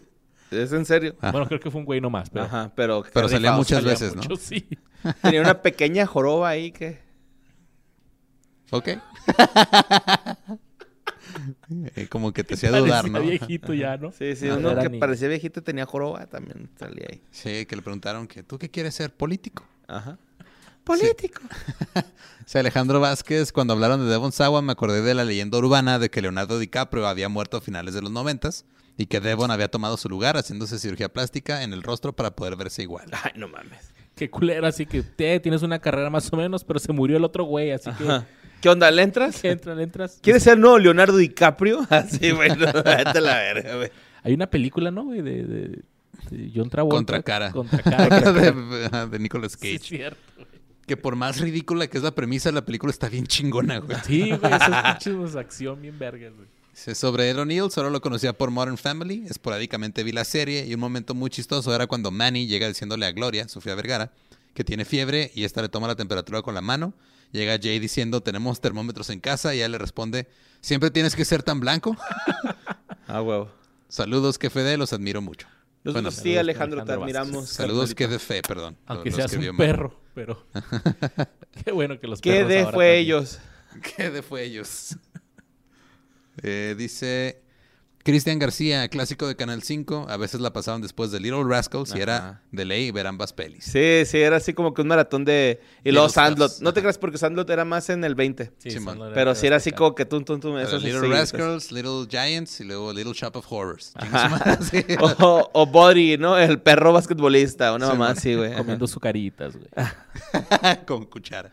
Es 0.63 0.73
en 0.73 0.85
serio. 0.85 1.15
Ah. 1.21 1.31
Bueno, 1.31 1.47
creo 1.47 1.59
que 1.59 1.71
fue 1.71 1.79
un 1.79 1.85
güey 1.85 2.01
nomás, 2.01 2.29
pero, 2.29 2.45
Ajá, 2.45 2.71
pero... 2.75 3.03
Pero 3.13 3.27
salía 3.27 3.49
rifado. 3.49 3.57
muchas 3.57 3.77
salía 3.79 3.91
veces, 3.91 4.15
¿no? 4.15 4.21
mucho, 4.21 4.35
sí. 4.41 4.67
Tenía 5.21 5.41
una 5.41 5.61
pequeña 5.61 6.05
joroba 6.05 6.49
ahí 6.49 6.71
que... 6.71 6.99
Ok. 8.71 8.89
Eh, 11.95 12.07
como 12.07 12.31
que 12.31 12.43
te 12.43 12.53
hacía 12.53 12.71
Parecía 12.71 12.87
dudar, 12.87 13.09
¿no? 13.09 13.21
viejito 13.21 13.73
ya, 13.73 13.97
¿no? 13.97 14.11
Sí, 14.11 14.35
sí, 14.35 14.47
No, 14.47 14.57
uno 14.57 14.79
que 14.81 14.89
parecía 14.91 15.27
viejito 15.27 15.59
y 15.59 15.63
tenía 15.63 15.85
joroba 15.85 16.25
también 16.27 16.69
salía 16.79 17.07
ahí. 17.11 17.21
Sí, 17.31 17.65
que 17.65 17.75
le 17.75 17.81
preguntaron 17.81 18.27
que 18.27 18.43
tú 18.43 18.57
qué 18.57 18.69
quieres 18.69 18.95
ser 18.95 19.13
político. 19.13 19.65
Ajá. 19.87 20.17
Político. 20.83 21.41
Sí, 22.45 22.59
Alejandro 22.59 22.99
Vázquez, 22.99 23.51
cuando 23.51 23.73
hablaron 23.73 24.05
de 24.05 24.11
Devon 24.11 24.31
Sawa, 24.31 24.61
me 24.61 24.71
acordé 24.71 25.01
de 25.01 25.15
la 25.15 25.25
leyenda 25.25 25.57
urbana 25.57 25.97
de 25.97 26.09
que 26.09 26.21
Leonardo 26.21 26.59
DiCaprio 26.59 27.07
había 27.07 27.27
muerto 27.27 27.57
a 27.57 27.61
finales 27.61 27.95
de 27.95 28.03
los 28.03 28.11
noventas 28.11 28.65
y 28.97 29.07
que 29.07 29.19
Devon 29.19 29.51
había 29.51 29.69
tomado 29.69 29.97
su 29.97 30.09
lugar 30.09 30.37
haciéndose 30.37 30.79
cirugía 30.79 31.09
plástica 31.11 31.63
en 31.63 31.73
el 31.73 31.83
rostro 31.83 32.13
para 32.15 32.35
poder 32.35 32.55
verse 32.55 32.81
igual. 32.81 33.07
Ay, 33.23 33.31
no 33.35 33.47
mames. 33.47 33.93
Qué 34.15 34.29
culero, 34.29 34.65
así 34.65 34.85
que 34.85 35.03
te, 35.03 35.39
tienes 35.41 35.61
una 35.61 35.79
carrera 35.79 36.09
más 36.09 36.31
o 36.31 36.37
menos, 36.37 36.63
pero 36.63 36.79
se 36.79 36.93
murió 36.93 37.17
el 37.17 37.25
otro 37.25 37.43
güey, 37.43 37.71
así 37.71 37.89
Ajá. 37.89 38.25
¿Qué 38.61 38.69
onda? 38.69 38.89
¿Le 38.89 39.01
entras? 39.03 39.39
que 39.41 39.51
entra, 39.51 39.81
entras. 39.81 40.19
¿Quieres 40.21 40.41
ser 40.43 40.57
nuevo 40.57 40.79
Leonardo 40.79 41.17
DiCaprio? 41.17 41.85
Así, 41.89 42.31
bueno, 42.31 42.65
vete 42.65 43.17
a 43.17 43.21
la 43.21 43.35
verga, 43.35 43.75
güey. 43.75 43.91
Hay 44.23 44.33
una 44.33 44.49
película, 44.49 44.89
¿no, 44.89 45.03
güey? 45.03 45.21
De, 45.21 45.43
de, 45.43 45.83
de 46.31 46.51
John 46.55 46.69
Travolta. 46.69 46.95
Contra 46.95 47.21
cara. 47.21 47.51
Contra 47.51 47.83
cara. 47.83 49.05
de, 49.11 49.19
Nicolas 49.19 49.51
Sí, 49.51 49.57
Cage. 49.59 49.75
es 49.75 49.81
cierto. 49.83 50.17
güey. 50.37 50.47
Que 50.87 50.97
por 50.97 51.15
más 51.15 51.39
ridícula 51.39 51.87
que 51.87 51.97
es 51.97 52.03
la 52.03 52.15
premisa, 52.15 52.51
la 52.51 52.63
película 52.63 52.91
está 52.91 53.09
bien 53.09 53.27
chingona, 53.27 53.79
güey. 53.79 53.97
Sí, 54.05 54.31
güey, 54.31 54.53
esas 54.53 54.97
pinches 55.03 55.35
acción 55.35 55.81
bien 55.81 55.99
vergas, 55.99 56.33
güey. 56.33 56.47
Sobre 56.75 57.29
Ed 57.29 57.39
O'Neill, 57.39 57.71
solo 57.71 57.89
lo 57.89 58.01
conocía 58.01 58.33
por 58.33 58.51
Modern 58.51 58.77
Family. 58.77 59.23
Esporádicamente 59.29 60.03
vi 60.03 60.11
la 60.11 60.25
serie 60.25 60.65
y 60.67 60.73
un 60.73 60.79
momento 60.81 61.15
muy 61.15 61.29
chistoso 61.29 61.73
era 61.73 61.87
cuando 61.87 62.11
Manny 62.11 62.47
llega 62.47 62.67
diciéndole 62.67 63.05
a 63.05 63.11
Gloria, 63.13 63.47
Sofía 63.47 63.75
Vergara, 63.75 64.11
que 64.53 64.63
tiene 64.65 64.83
fiebre 64.83 65.31
y 65.33 65.45
esta 65.45 65.61
le 65.61 65.69
toma 65.69 65.87
la 65.87 65.95
temperatura 65.95 66.41
con 66.41 66.53
la 66.53 66.61
mano. 66.61 66.93
Llega 67.31 67.57
Jay 67.61 67.79
diciendo, 67.79 68.21
tenemos 68.21 68.59
termómetros 68.59 69.09
en 69.09 69.19
casa 69.21 69.55
y 69.55 69.59
ella 69.59 69.69
le 69.69 69.77
responde, 69.77 70.27
¿siempre 70.61 70.91
tienes 70.91 71.15
que 71.15 71.25
ser 71.25 71.43
tan 71.43 71.59
blanco? 71.59 71.95
Ah, 73.07 73.21
huevo. 73.21 73.51
Saludos, 73.87 74.39
que 74.39 74.49
Fede, 74.49 74.77
los 74.77 74.91
admiro 74.91 75.21
mucho. 75.21 75.47
Nosotros 75.83 75.93
Bueno, 75.93 76.23
sí, 76.23 76.35
Alejandro, 76.37 76.83
te 76.83 76.91
admiramos. 76.91 77.47
Saludos, 77.47 77.93
que 77.93 78.07
de 78.07 78.17
fe, 78.17 78.41
perdón. 78.41 78.75
Aunque 78.87 79.11
seas 79.11 79.31
un 79.33 79.45
mal. 79.45 79.57
perro, 79.57 80.01
pero... 80.15 80.43
Qué 81.63 81.71
bueno 81.71 81.99
que 81.99 82.07
los 82.07 82.19
¿Qué 82.19 82.31
perros 82.31 82.49
de 82.49 82.59
ahora 82.61 82.71
fue 82.71 82.85
también. 82.85 83.03
ellos? 83.05 83.39
¿Qué 83.95 84.09
de 84.09 84.23
fue 84.23 84.43
ellos? 84.43 84.95
Eh, 86.43 86.75
dice 86.77 87.41
Cristian 88.03 88.37
García, 88.37 88.87
clásico 88.87 89.27
de 89.27 89.35
Canal 89.35 89.63
5. 89.63 90.05
A 90.07 90.17
veces 90.17 90.39
la 90.39 90.53
pasaban 90.53 90.79
después 90.79 91.09
de 91.09 91.19
Little 91.19 91.43
Rascals 91.43 91.91
y 91.95 91.99
era 92.01 92.43
de 92.51 92.63
ley 92.63 92.91
ver 92.91 93.07
ambas 93.07 93.33
pelis. 93.33 93.63
Sí, 93.63 94.03
sí, 94.05 94.19
era 94.19 94.35
así 94.37 94.53
como 94.53 94.75
que 94.75 94.83
un 94.83 94.89
maratón 94.89 95.25
de... 95.25 95.59
Y 95.83 95.91
luego 95.91 96.07
Sandlot. 96.09 96.59
No 96.61 96.71
te 96.71 96.81
creas 96.81 96.99
porque 96.99 97.17
Sandlot 97.17 97.49
era 97.49 97.65
más 97.65 97.89
en 97.89 98.03
el 98.03 98.13
20. 98.13 98.51
Sí, 98.59 98.69
los 98.79 99.11
Pero 99.15 99.33
sí 99.33 99.47
era 99.47 99.55
así 99.55 99.71
como 99.71 99.95
que 99.95 100.05
tum, 100.05 100.23
tum, 100.23 100.39
tum. 100.39 100.55
Esos 100.59 100.83
Little. 100.83 101.07
Rascals, 101.07 101.71
Little 101.71 102.05
Giants 102.07 102.59
y 102.59 102.65
luego 102.65 102.93
Little 102.93 103.13
Shop 103.13 103.35
of 103.37 103.51
Horrors. 103.51 103.93
Sí. 104.69 104.85
O, 104.99 105.49
o 105.53 105.65
Body, 105.65 106.17
¿no? 106.19 106.37
El 106.37 106.61
perro 106.61 106.93
basquetbolista. 106.93 107.73
Una 107.73 107.87
Sí, 107.87 107.91
mamá 107.93 108.05
man. 108.05 108.17
así, 108.17 108.35
güey. 108.35 108.53
Comiendo 108.53 108.85
sucaritas, 108.85 109.55
güey. 109.55 109.67
Con 110.85 111.05
cuchara. 111.05 111.51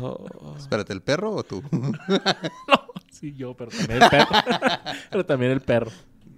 Oh. 0.00 0.54
Espérate, 0.56 0.92
¿el 0.92 1.02
perro 1.02 1.32
o 1.32 1.42
tú? 1.42 1.60
Sí, 3.12 3.32
yo, 3.34 3.54
pero 3.54 3.70
también 3.70 4.02
el 4.02 4.10
perro. 4.10 4.26
pero 5.10 5.26
también 5.26 5.52
el 5.52 5.60
perro. 5.60 5.90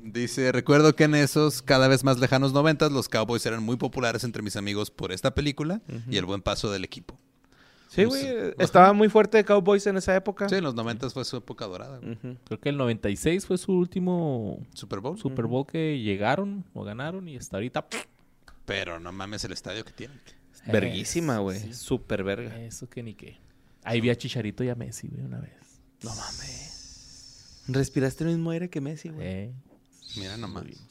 Dice, 0.03 0.53
recuerdo 0.53 0.95
que 0.95 1.05
en 1.05 1.15
esos 1.15 1.63
cada 1.63 1.89
vez 1.89 2.05
más 2.05 2.19
lejanos 2.19 2.53
noventas 2.53 2.93
los 2.93 3.09
Cowboys 3.09 3.47
eran 3.47 3.63
muy 3.63 3.77
populares 3.77 4.23
entre 4.25 4.43
mis 4.43 4.55
amigos 4.57 4.91
por 4.91 5.13
esta 5.13 5.35
película 5.35 5.81
y 6.11 6.19
el 6.19 6.27
buen 6.27 6.43
paso 6.43 6.71
del 6.71 6.85
equipo. 6.85 7.19
Sí, 7.89 8.05
güey. 8.05 8.27
Estaba 8.59 8.93
muy 8.93 9.09
fuerte 9.09 9.43
Cowboys 9.45 9.87
en 9.87 9.97
esa 9.97 10.15
época. 10.17 10.49
Sí, 10.49 10.57
en 10.57 10.65
los 10.65 10.75
noventas 10.75 11.15
fue 11.15 11.25
su 11.25 11.37
época 11.39 11.65
dorada. 11.67 12.01
güey. 12.01 12.19
Creo 12.45 12.61
que 12.61 12.69
el 12.69 12.77
96 12.77 13.47
fue 13.47 13.57
su 13.57 13.73
último 13.73 14.59
Super 14.75 14.99
Bowl. 15.01 15.17
Super 15.17 15.47
Bowl 15.47 15.65
que 15.67 15.99
llegaron 16.01 16.65
o 16.75 16.83
ganaron 16.85 17.27
y 17.29 17.37
hasta 17.37 17.57
ahorita... 17.57 17.87
Pero 18.67 18.99
no 18.99 19.13
mames 19.13 19.45
el 19.45 19.53
estadio 19.53 19.85
que 19.85 19.93
tienen. 19.93 20.21
Verguísima, 20.67 21.37
Eh, 21.37 21.39
güey. 21.39 21.61
sí. 21.61 21.73
Súper 21.75 22.25
verga. 22.25 22.59
Eso 22.61 22.89
que 22.91 23.03
ni 23.03 23.15
qué. 23.15 23.39
Ahí 23.85 24.01
vi 24.01 24.11
a 24.11 24.17
Chicharito 24.17 24.65
y 24.65 24.71
a 24.71 24.75
Messi, 24.75 25.09
güey, 25.09 25.23
una 25.25 25.39
vez. 25.39 25.53
No 26.05 26.15
mames. 26.15 27.63
Respiraste 27.69 28.25
el 28.25 28.31
mismo 28.31 28.51
aire 28.51 28.69
que 28.71 28.81
Messi, 28.81 29.09
güey. 29.09 29.27
Eh, 29.27 29.55
Mira 30.17 30.37
nomás. 30.37 30.65
vimos. 30.65 30.83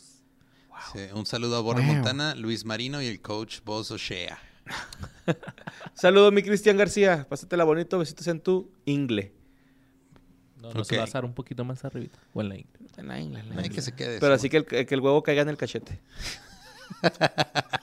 Sí, 0.91 0.99
un 1.13 1.25
saludo 1.25 1.55
a 1.57 1.61
Borre 1.61 1.83
Wow. 1.85 1.93
Montana, 1.95 2.35
Luis 2.35 2.65
Marino 2.65 3.01
y 3.01 3.07
el 3.07 3.21
coach 3.21 3.59
Boz 3.63 3.89
O'Shea. 3.91 4.37
Saludos, 5.93 6.33
mi 6.33 6.41
Cristian 6.43 6.77
García. 6.77 7.25
Pásatela 7.29 7.63
bonito. 7.63 7.99
Besitos 7.99 8.27
en 8.27 8.39
tu 8.41 8.71
ingle. 8.85 9.33
No, 10.61 10.73
no 10.73 10.83
se 10.83 10.95
Ok. 10.95 10.99
va 10.99 11.03
a 11.03 11.07
asar 11.07 11.25
un 11.25 11.33
poquito 11.33 11.63
más 11.63 11.83
arriba. 11.85 12.13
O 12.33 12.41
en 12.41 12.49
la 12.49 12.55
ingle. 12.57 12.79
En 12.97 13.07
la 13.07 13.19
ingle, 13.19 13.39
en 13.39 13.49
la 13.49 13.55
ingle. 13.55 13.69
que 13.69 13.81
se 13.81 13.93
quede. 13.93 14.19
Pero 14.19 14.33
sí. 14.37 14.39
así 14.41 14.49
que 14.49 14.57
el, 14.57 14.65
que 14.65 14.95
el 14.95 14.99
huevo 15.01 15.21
caiga 15.23 15.41
en 15.41 15.49
el 15.49 15.57
cachete. 15.57 15.99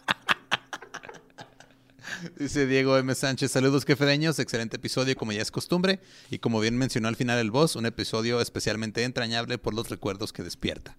Dice 2.38 2.66
Diego 2.66 2.96
M. 2.98 3.14
Sánchez, 3.14 3.50
saludos 3.50 3.84
quefedeños, 3.84 4.38
excelente 4.38 4.76
episodio 4.76 5.16
como 5.16 5.32
ya 5.32 5.42
es 5.42 5.50
costumbre 5.50 6.00
y 6.30 6.38
como 6.38 6.60
bien 6.60 6.76
mencionó 6.76 7.08
al 7.08 7.16
final 7.16 7.38
el 7.38 7.50
boss, 7.50 7.76
un 7.76 7.86
episodio 7.86 8.40
especialmente 8.40 9.04
entrañable 9.04 9.58
por 9.58 9.74
los 9.74 9.88
recuerdos 9.88 10.32
que 10.32 10.42
despierta. 10.42 10.96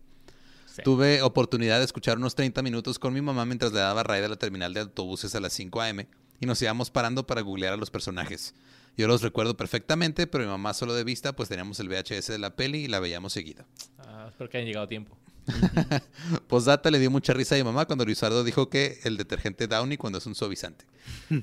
Sí. 0.66 0.82
Tuve 0.84 1.22
oportunidad 1.22 1.80
de 1.80 1.86
escuchar 1.86 2.18
unos 2.18 2.36
30 2.36 2.62
minutos 2.62 2.98
con 2.98 3.14
mi 3.14 3.22
mamá 3.22 3.46
mientras 3.46 3.74
le 3.74 3.80
daba 3.80 4.04
raid 4.04 4.24
a 4.24 4.30
la 4.30 4.36
terminal 4.38 4.74
de 4.74 4.82
autobuses 4.82 5.36
a 5.36 5.40
las 5.40 5.54
5 5.54 5.82
a.m. 5.82 6.08
y 6.40 6.46
nos 6.46 6.62
íbamos 6.62 6.92
parando 6.92 7.28
para 7.28 7.42
googlear 7.42 7.74
a 7.74 7.78
los 7.78 7.92
personajes. 7.92 8.54
Yo 8.98 9.08
los 9.08 9.22
recuerdo 9.22 9.56
perfectamente, 9.56 10.28
pero 10.28 10.44
mi 10.44 10.50
mamá 10.50 10.74
solo 10.74 10.94
de 10.94 11.04
vista, 11.04 11.34
pues 11.34 11.50
teníamos 11.50 11.80
el 11.80 11.90
VHS 11.90 12.28
de 12.28 12.40
la 12.40 12.56
peli 12.56 12.80
y 12.80 12.88
la 12.88 13.00
veíamos 13.00 13.34
seguido. 13.34 13.66
Ah, 14.00 14.28
espero 14.30 14.50
que 14.50 14.58
hayan 14.58 14.68
llegado 14.68 14.86
a 14.86 14.90
tiempo. 14.90 15.18
Postdata 16.48 16.92
le 16.92 17.00
dio 17.00 17.10
mucha 17.12 17.34
risa 17.34 17.56
a 17.56 17.58
mi 17.58 17.64
mamá 17.64 17.86
cuando 17.86 18.06
Luisardo 18.06 18.44
dijo 18.44 18.70
que 18.70 19.00
el 19.04 19.18
detergente 19.18 19.68
Downy 19.68 19.98
cuando 19.98 20.20
es 20.20 20.26
un 20.26 20.36
suavizante. 20.36 20.86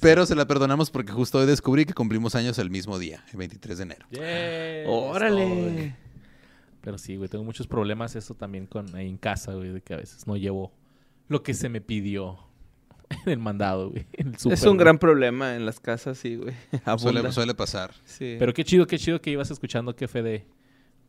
Pero 0.00 0.26
se 0.26 0.34
la 0.34 0.46
perdonamos 0.46 0.90
porque 0.90 1.12
justo 1.12 1.38
hoy 1.38 1.46
descubrí 1.46 1.84
que 1.84 1.94
cumplimos 1.94 2.34
años 2.34 2.58
el 2.58 2.70
mismo 2.70 2.98
día, 2.98 3.24
el 3.32 3.38
23 3.38 3.78
de 3.78 3.82
enero. 3.84 4.06
Yeah, 4.10 4.88
¡Órale! 4.88 5.96
Pero 6.80 6.98
sí, 6.98 7.16
güey, 7.16 7.28
tengo 7.28 7.44
muchos 7.44 7.66
problemas 7.66 8.16
eso 8.16 8.34
también 8.34 8.66
con 8.66 8.94
ahí 8.94 9.08
en 9.08 9.18
casa, 9.18 9.52
güey, 9.52 9.70
de 9.70 9.80
que 9.82 9.94
a 9.94 9.98
veces 9.98 10.26
no 10.26 10.36
llevo 10.36 10.72
lo 11.28 11.42
que 11.42 11.52
se 11.54 11.68
me 11.68 11.80
pidió 11.80 12.38
en 13.26 13.32
el 13.32 13.38
mandado, 13.38 13.90
güey. 13.90 14.06
en 14.14 14.28
el 14.28 14.38
súper, 14.38 14.54
es 14.58 14.62
un 14.62 14.70
güey. 14.70 14.78
gran 14.78 14.98
problema 14.98 15.56
en 15.56 15.66
las 15.66 15.80
casas, 15.80 16.16
sí, 16.18 16.36
güey. 16.36 16.54
Suele, 16.98 17.32
suele 17.32 17.54
pasar. 17.54 17.92
Sí. 18.04 18.36
Pero 18.38 18.54
qué 18.54 18.64
chido, 18.64 18.86
qué 18.86 18.98
chido 18.98 19.20
que 19.20 19.30
ibas 19.30 19.50
escuchando 19.50 19.94
que 19.94 20.08
Fede 20.08 20.46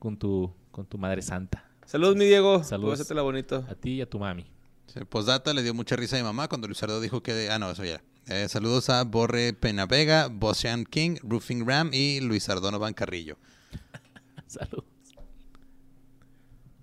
con 0.02 0.18
tu, 0.18 0.52
con 0.72 0.88
tu 0.88 0.98
madre 0.98 1.22
santa. 1.22 1.64
Saludos, 1.86 2.16
mi 2.16 2.26
Diego. 2.26 2.64
Saludos. 2.64 2.98
Pásatela 2.98 3.22
bonito. 3.22 3.64
A 3.70 3.76
ti 3.76 3.92
y 3.92 4.02
a 4.02 4.10
tu 4.10 4.18
mami. 4.18 4.48
Sí, 4.88 5.00
Postdata 5.08 5.54
le 5.54 5.62
dio 5.62 5.76
mucha 5.76 5.96
risa 5.96 6.16
a 6.16 6.20
mi 6.20 6.24
mamá 6.24 6.48
cuando 6.48 6.68
Luisardo 6.68 7.00
dijo 7.00 7.22
que... 7.22 7.52
Ah, 7.52 7.60
no, 7.60 7.70
eso 7.70 7.86
ya. 7.86 8.02
Eh, 8.26 8.48
saludos 8.50 8.90
a 8.90 9.04
Borre 9.04 9.54
Penavega, 9.54 10.28
Bosian 10.28 10.86
King, 10.86 11.18
Roofing 11.22 11.68
Ram 11.68 11.92
y 11.94 12.20
Luis 12.20 12.50
Ardonovan 12.50 12.96
Carrillo. 12.96 13.38
Salud. 14.48 14.84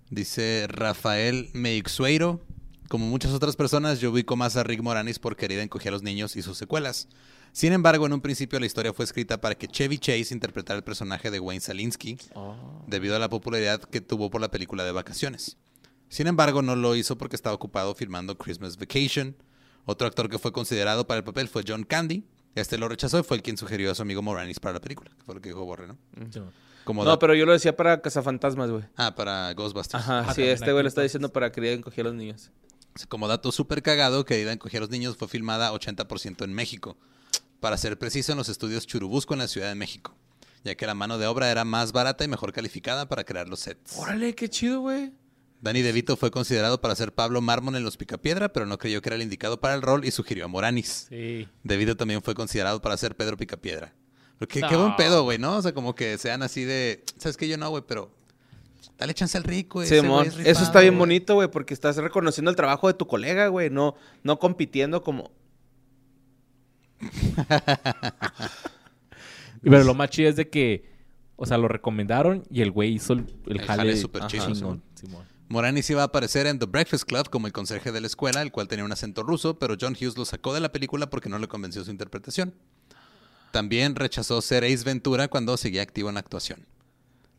Dice 0.09 0.67
Rafael 0.69 1.49
Meixueiro. 1.51 2.39
Como 2.87 3.05
muchas 3.05 3.33
otras 3.33 3.57
personas, 3.57 3.99
yo 3.99 4.11
ubico 4.11 4.37
más 4.37 4.55
a 4.55 4.63
Rick 4.63 4.81
Moranis 4.81 5.19
por 5.19 5.35
querida 5.35 5.61
encogía 5.61 5.89
a 5.89 5.91
los 5.91 6.03
niños 6.03 6.37
y 6.37 6.41
sus 6.41 6.57
secuelas. 6.57 7.09
Sin 7.51 7.73
embargo, 7.73 8.05
en 8.05 8.13
un 8.13 8.21
principio 8.21 8.59
la 8.59 8.65
historia 8.65 8.93
fue 8.93 9.05
escrita 9.05 9.41
para 9.41 9.55
que 9.55 9.67
Chevy 9.67 9.97
Chase 9.97 10.33
interpretara 10.33 10.77
el 10.77 10.83
personaje 10.83 11.31
de 11.31 11.39
Wayne 11.39 11.61
Salinsky, 11.61 12.17
debido 12.87 13.15
a 13.15 13.19
la 13.19 13.29
popularidad 13.29 13.81
que 13.81 14.01
tuvo 14.01 14.29
por 14.29 14.41
la 14.41 14.49
película 14.51 14.83
de 14.83 14.91
vacaciones. 14.91 15.57
Sin 16.07 16.27
embargo, 16.27 16.61
no 16.61 16.75
lo 16.75 16.95
hizo 16.95 17.17
porque 17.17 17.35
estaba 17.35 17.55
ocupado 17.55 17.93
filmando 17.95 18.37
Christmas 18.37 18.77
Vacation. 18.77 19.35
Otro 19.85 20.07
actor 20.07 20.29
que 20.29 20.39
fue 20.39 20.51
considerado 20.51 21.05
para 21.07 21.19
el 21.19 21.23
papel 21.23 21.47
fue 21.47 21.63
John 21.67 21.83
Candy. 21.83 22.23
Este 22.55 22.77
lo 22.77 22.89
rechazó 22.89 23.19
y 23.19 23.23
fue 23.23 23.37
el 23.37 23.43
quien 23.43 23.57
sugirió 23.57 23.91
a 23.91 23.95
su 23.95 24.01
amigo 24.01 24.21
Moranis 24.21 24.59
para 24.59 24.73
la 24.73 24.81
película, 24.81 25.11
que 25.15 25.23
fue 25.23 25.35
lo 25.35 25.41
que 25.41 25.49
dijo 25.49 25.63
Borre, 25.65 25.87
¿no? 25.87 25.97
Sí, 26.31 26.39
Como 26.83 27.03
No, 27.03 27.19
pero 27.19 27.35
yo 27.35 27.45
lo 27.45 27.51
decía 27.53 27.75
para 27.75 28.01
Cazafantasmas, 28.01 28.71
güey. 28.71 28.83
Ah, 28.95 29.13
para 29.15 29.53
Ghostbusters. 29.53 30.03
Ajá, 30.03 30.25
Ah, 30.27 30.33
sí, 30.33 30.43
este 30.43 30.71
güey 30.71 30.83
lo 30.83 30.89
está 30.89 31.01
diciendo 31.01 31.31
para 31.31 31.51
querer 31.51 31.77
encoger 31.77 32.05
a 32.05 32.09
los 32.09 32.17
niños. 32.17 32.51
Como 33.07 33.27
dato 33.27 33.51
súper 33.51 33.81
cagado, 33.83 34.25
Querida 34.25 34.51
encogía 34.51 34.79
a 34.79 34.81
los 34.81 34.89
niños 34.89 35.15
fue 35.15 35.27
filmada 35.27 35.71
80% 35.71 36.43
en 36.43 36.53
México. 36.53 36.97
Para 37.59 37.77
ser 37.77 37.97
preciso, 37.99 38.31
en 38.31 38.37
los 38.37 38.49
estudios 38.49 38.87
Churubusco 38.87 39.33
en 39.33 39.39
la 39.39 39.47
Ciudad 39.47 39.67
de 39.67 39.75
México. 39.75 40.15
Ya 40.63 40.75
que 40.75 40.85
la 40.85 40.93
mano 40.93 41.17
de 41.17 41.27
obra 41.27 41.51
era 41.51 41.63
más 41.65 41.91
barata 41.91 42.23
y 42.23 42.27
mejor 42.27 42.51
calificada 42.53 43.07
para 43.07 43.23
crear 43.23 43.47
los 43.47 43.61
sets. 43.61 43.97
Órale, 43.97 44.35
qué 44.35 44.49
chido, 44.49 44.81
güey. 44.81 45.13
Danny 45.61 45.81
DeVito 45.81 46.15
fue 46.15 46.31
considerado 46.31 46.79
para 46.79 46.95
ser 46.95 47.13
Pablo 47.13 47.41
Mármol 47.41 47.75
en 47.75 47.83
Los 47.83 47.97
Picapiedra, 47.97 48.53
pero 48.53 48.65
no 48.65 48.77
creyó 48.77 49.01
que 49.01 49.09
era 49.09 49.17
el 49.17 49.21
indicado 49.21 49.59
para 49.59 49.75
el 49.75 49.81
rol 49.81 50.05
y 50.05 50.11
sugirió 50.11 50.45
a 50.45 50.47
Moranis. 50.47 51.07
Sí. 51.09 51.47
DeVito 51.63 51.97
también 51.97 52.21
fue 52.21 52.33
considerado 52.33 52.81
para 52.81 52.95
ser 52.95 53.15
Pedro 53.15 53.35
Picapiedra. 53.35 53.93
Pero 54.37 54.47
qué, 54.47 54.61
qué 54.61 54.71
No. 54.75 54.79
buen 54.83 54.95
pedo, 54.95 55.23
güey, 55.23 55.37
¿no? 55.37 55.57
O 55.57 55.61
sea, 55.61 55.73
como 55.73 55.95
que 55.95 56.17
sean 56.17 56.43
así 56.43 56.63
de... 56.63 57.03
¿Sabes 57.17 57.35
qué? 57.35 57.47
Yo 57.49 57.57
no, 57.57 57.69
güey, 57.69 57.83
pero... 57.85 58.09
Dale 58.97 59.13
chance 59.13 59.37
al 59.37 59.43
rico, 59.43 59.79
güey 59.79 59.87
es 59.87 60.37
eso 60.45 60.63
está 60.63 60.79
bien 60.81 60.97
bonito, 60.97 61.33
güey, 61.35 61.49
porque 61.49 61.73
estás 61.73 61.95
reconociendo 61.97 62.49
el 62.51 62.57
trabajo 62.57 62.87
de 62.87 62.93
tu 62.93 63.07
colega, 63.07 63.47
güey, 63.47 63.69
no, 63.69 63.95
no 64.23 64.39
compitiendo 64.39 65.03
como... 65.03 65.31
Pero 69.61 69.83
lo 69.83 69.93
más 69.93 70.09
chido 70.09 70.29
es 70.29 70.35
de 70.35 70.49
que, 70.49 70.89
o 71.35 71.45
sea, 71.45 71.57
lo 71.57 71.67
recomendaron 71.67 72.43
y 72.49 72.61
el 72.61 72.71
güey 72.71 72.93
hizo 72.93 73.13
el, 73.13 73.25
el 73.47 73.59
El 73.59 73.65
jale, 73.65 73.83
jale 73.83 73.97
súper 73.97 74.21
Ajá, 74.21 74.29
chido, 74.29 74.53
chingón, 74.53 74.83
Simón. 74.95 75.25
Moranis 75.49 75.89
iba 75.89 76.03
a 76.03 76.05
aparecer 76.05 76.45
en 76.45 76.59
The 76.59 76.67
Breakfast 76.67 77.05
Club 77.05 77.29
como 77.29 77.47
el 77.47 77.53
conserje 77.53 77.91
de 77.91 78.01
la 78.01 78.07
escuela, 78.07 78.41
el 78.41 78.51
cual 78.51 78.67
tenía 78.67 78.85
un 78.85 78.91
acento 78.91 79.23
ruso, 79.23 79.57
pero 79.57 79.75
John 79.79 79.97
Hughes 79.99 80.15
lo 80.15 80.25
sacó 80.25 80.53
de 80.53 80.59
la 80.59 80.71
película 80.71 81.09
porque 81.09 81.27
no 81.27 81.39
le 81.39 81.47
convenció 81.47 81.83
su 81.83 81.89
interpretación. 81.89 82.53
También 83.51 83.95
rechazó 83.95 84.41
ser 84.41 84.63
Ace 84.63 84.83
Ventura 84.83 85.27
cuando 85.27 85.57
seguía 85.57 85.81
activo 85.81 86.09
en 86.09 86.17
actuación. 86.17 86.67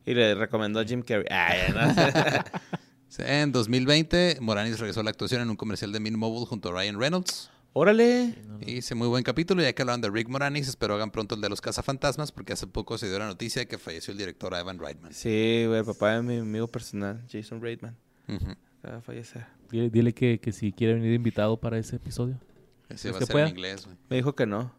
Y 0.04 0.14
le 0.14 0.34
recomendó 0.34 0.80
a 0.80 0.84
Jim 0.84 1.02
Carrey. 1.02 1.26
Ah, 1.30 1.54
no. 1.72 2.70
En 3.18 3.50
2020, 3.50 4.38
Moranis 4.40 4.78
regresó 4.78 5.00
a 5.00 5.02
la 5.02 5.10
actuación 5.10 5.42
en 5.42 5.50
un 5.50 5.56
comercial 5.56 5.90
de 5.90 5.98
Mint 5.98 6.16
Mobile 6.16 6.46
junto 6.46 6.68
a 6.68 6.72
Ryan 6.72 6.98
Reynolds. 6.98 7.50
Órale. 7.72 8.34
Hice 8.66 8.94
muy 8.94 9.06
buen 9.08 9.22
capítulo, 9.22 9.62
ya 9.62 9.72
que 9.72 9.82
hablaban 9.82 10.00
de 10.00 10.10
Rick 10.10 10.28
Moranis, 10.28 10.68
espero 10.68 10.94
hagan 10.94 11.10
pronto 11.12 11.36
el 11.36 11.40
de 11.40 11.48
los 11.48 11.60
cazafantasmas, 11.60 12.32
porque 12.32 12.52
hace 12.52 12.66
poco 12.66 12.98
se 12.98 13.08
dio 13.08 13.18
la 13.18 13.26
noticia 13.26 13.60
de 13.62 13.68
que 13.68 13.78
falleció 13.78 14.12
el 14.12 14.18
director 14.18 14.52
Ivan 14.58 14.78
Reitman. 14.78 15.12
Sí, 15.14 15.64
güey, 15.66 15.78
el 15.80 15.84
papá 15.84 16.12
de 16.14 16.22
mi 16.22 16.38
amigo 16.38 16.66
personal, 16.66 17.24
Jason 17.30 17.60
Reitman. 17.62 17.96
De 18.26 19.00
fallecer. 19.02 19.46
Dile, 19.70 19.88
dile 19.90 20.12
que, 20.12 20.40
que 20.40 20.52
si 20.52 20.72
quiere 20.72 20.94
venir 20.94 21.12
invitado 21.14 21.58
para 21.58 21.78
ese 21.78 21.96
episodio. 21.96 22.40
Ese 22.88 23.08
¿Crees 23.08 23.14
va 23.14 23.16
a 23.16 23.18
que 23.20 23.26
ser 23.26 23.32
pueda? 23.32 23.44
en 23.46 23.50
inglés, 23.52 23.84
güey. 23.86 23.96
Me 24.08 24.16
dijo 24.16 24.34
que 24.34 24.46
no. 24.46 24.72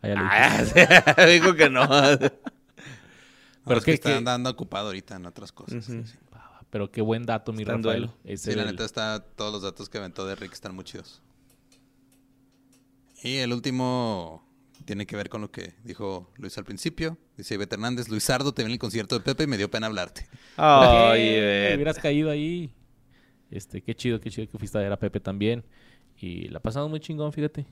Allá 0.00 0.14
le 0.14 0.20
Ah, 0.22 0.62
dije. 0.62 0.86
sí, 1.26 1.32
dijo 1.40 1.54
que 1.54 1.70
no. 1.70 1.88
Pero 3.64 3.78
es 3.78 3.84
que 3.84 3.90
qué- 3.90 3.94
está 3.94 4.16
andando 4.16 4.48
ocupado 4.48 4.86
ahorita 4.86 5.16
en 5.16 5.26
otras 5.26 5.50
cosas. 5.52 5.88
Ujú. 5.88 6.04
sí. 6.06 6.14
Pero 6.70 6.90
qué 6.92 7.00
buen 7.02 7.26
dato, 7.26 7.52
mi 7.52 7.64
Rafael. 7.64 8.10
Sí, 8.36 8.54
la 8.54 8.64
neta 8.64 8.84
está, 8.84 9.18
todos 9.34 9.52
los 9.52 9.62
datos 9.62 9.88
que 9.88 9.98
aventó 9.98 10.24
de 10.24 10.36
Rick 10.36 10.52
están 10.52 10.72
muy 10.72 10.84
chidos. 10.84 11.20
Y 13.22 13.36
el 13.36 13.52
último 13.52 14.46
tiene 14.84 15.06
que 15.06 15.14
ver 15.16 15.28
con 15.28 15.40
lo 15.42 15.50
que 15.50 15.74
dijo 15.84 16.30
Luis 16.36 16.56
al 16.58 16.64
principio. 16.64 17.18
Dice 17.36 17.54
Ivette 17.54 17.74
Hernández, 17.74 18.08
Luisardo, 18.08 18.52
te 18.52 18.62
vi 18.62 18.66
en 18.66 18.72
el 18.72 18.78
concierto 18.78 19.16
de 19.18 19.24
Pepe 19.24 19.44
y 19.44 19.46
me 19.46 19.56
dio 19.58 19.70
pena 19.70 19.86
hablarte. 19.86 20.26
Ay. 20.56 21.22
Ivette. 21.36 21.74
Hubieras 21.76 21.98
caído 21.98 22.30
ahí. 22.30 22.72
Este, 23.50 23.82
qué 23.82 23.94
chido, 23.94 24.20
qué 24.20 24.30
chido 24.30 24.48
que 24.48 24.58
fuiste 24.58 24.78
a 24.78 24.80
ver 24.80 24.92
a 24.92 24.98
Pepe 24.98 25.20
también. 25.20 25.64
Y 26.16 26.48
la 26.48 26.60
pasamos 26.60 26.88
muy 26.90 27.00
chingón, 27.00 27.32
fíjate. 27.32 27.66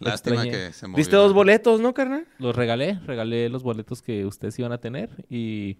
Lástima 0.00 0.36
extrañé. 0.44 0.50
que 0.66 0.72
se 0.72 0.86
movió. 0.86 0.96
¿Viste 0.96 1.16
dos 1.16 1.32
boletos, 1.32 1.80
no, 1.80 1.94
carnal? 1.94 2.26
Los 2.38 2.56
regalé, 2.56 2.98
regalé 3.06 3.48
los 3.48 3.62
boletos 3.62 4.02
que 4.02 4.24
ustedes 4.26 4.58
iban 4.58 4.72
a 4.72 4.78
tener 4.78 5.10
y 5.30 5.78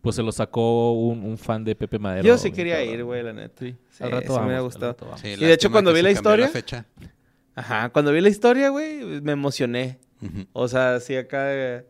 pues 0.00 0.16
se 0.16 0.22
los 0.22 0.36
sacó 0.36 0.92
un, 0.92 1.22
un 1.24 1.38
fan 1.38 1.62
de 1.62 1.74
Pepe 1.76 1.98
Madero. 1.98 2.26
Yo 2.26 2.38
sí 2.38 2.50
quería 2.50 2.76
cabrón. 2.78 2.94
ir, 2.94 3.04
güey, 3.04 3.22
la 3.22 3.32
neta. 3.32 3.54
Sí, 3.64 3.76
Sí, 3.90 4.02
al 4.04 4.10
rato 4.10 4.22
sí 4.22 4.28
vamos. 4.30 4.40
me 4.40 4.46
hubiera 4.46 4.60
gustado. 4.62 4.96
Sí, 5.18 5.28
Y 5.28 5.36
de 5.36 5.52
hecho, 5.52 5.70
cuando 5.70 5.92
vi 5.92 6.02
la 6.02 6.10
historia- 6.10 6.48
fecha. 6.48 6.86
Ajá, 7.54 7.90
cuando 7.90 8.12
vi 8.12 8.20
la 8.20 8.28
historia, 8.28 8.70
güey, 8.70 9.20
me 9.20 9.32
emocioné. 9.32 9.98
O 10.52 10.68
sea, 10.68 11.00
sí 11.00 11.16
acá... 11.16 11.52
eh, 11.52 11.84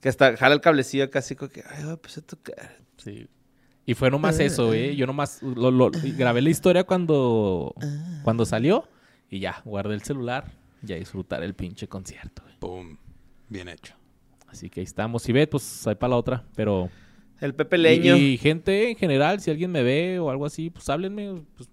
Que 0.00 0.08
hasta 0.08 0.36
jala 0.36 0.54
el 0.54 0.60
cablecillo 0.60 1.08
casi 1.10 1.36
como 1.36 1.50
que... 1.50 1.62
Ay, 1.68 1.84
va 1.84 1.92
a 1.92 1.96
tocar. 1.96 2.78
Sí. 2.96 3.28
Y 3.86 3.94
fue 3.94 4.10
nomás 4.10 4.38
eso, 4.40 4.72
¿eh? 4.74 4.94
Yo 4.96 5.06
nomás 5.06 5.42
lo- 5.42 5.70
lo- 5.70 5.90
grabé 6.16 6.42
la 6.42 6.50
historia 6.50 6.84
cuando, 6.84 7.74
cuando 8.22 8.44
salió 8.44 8.88
y 9.30 9.40
ya, 9.40 9.60
guardé 9.64 9.94
el 9.94 10.02
celular 10.02 10.52
y 10.86 10.92
a 10.92 10.96
disfrutar 10.96 11.42
el 11.42 11.54
pinche 11.54 11.88
concierto. 11.88 12.42
güey. 12.42 12.56
Pum. 12.58 12.96
Bien 13.48 13.68
hecho. 13.68 13.94
Así 14.48 14.68
que 14.70 14.80
ahí 14.80 14.84
estamos. 14.84 15.22
Si 15.22 15.32
ves, 15.32 15.48
pues 15.48 15.86
ahí 15.86 15.94
para 15.94 16.10
la 16.10 16.16
otra. 16.16 16.44
Pero. 16.54 16.90
El 17.40 17.54
Pepe 17.54 17.76
Leño. 17.78 18.16
Y, 18.16 18.20
y 18.34 18.36
gente 18.38 18.90
en 18.90 18.96
general, 18.96 19.40
si 19.40 19.50
alguien 19.50 19.70
me 19.72 19.82
ve 19.82 20.18
o 20.20 20.30
algo 20.30 20.46
así, 20.46 20.70
pues 20.70 20.88
háblenme. 20.88 21.42
Pues, 21.56 21.68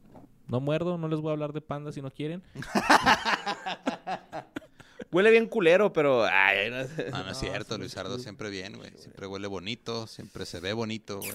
no 0.50 0.60
muerdo, 0.60 0.98
no 0.98 1.08
les 1.08 1.20
voy 1.20 1.30
a 1.30 1.34
hablar 1.34 1.54
de 1.54 1.62
panda 1.62 1.92
si 1.92 2.02
no 2.02 2.12
quieren. 2.12 2.44
Huele 5.12 5.32
bien 5.32 5.48
culero, 5.48 5.92
pero... 5.92 6.24
Ay, 6.26 6.70
no 6.70 6.84
sé. 6.86 7.10
No, 7.10 7.24
no 7.24 7.32
es 7.32 7.38
cierto, 7.40 7.78
Luisardo 7.80 8.20
siempre 8.20 8.50
bien, 8.52 8.78
güey. 8.78 8.92
Siempre 8.98 9.26
huele 9.26 9.48
bonito, 9.48 10.06
siempre 10.06 10.46
se 10.46 10.60
ve 10.60 10.72
bonito, 10.74 11.18
güey. 11.20 11.34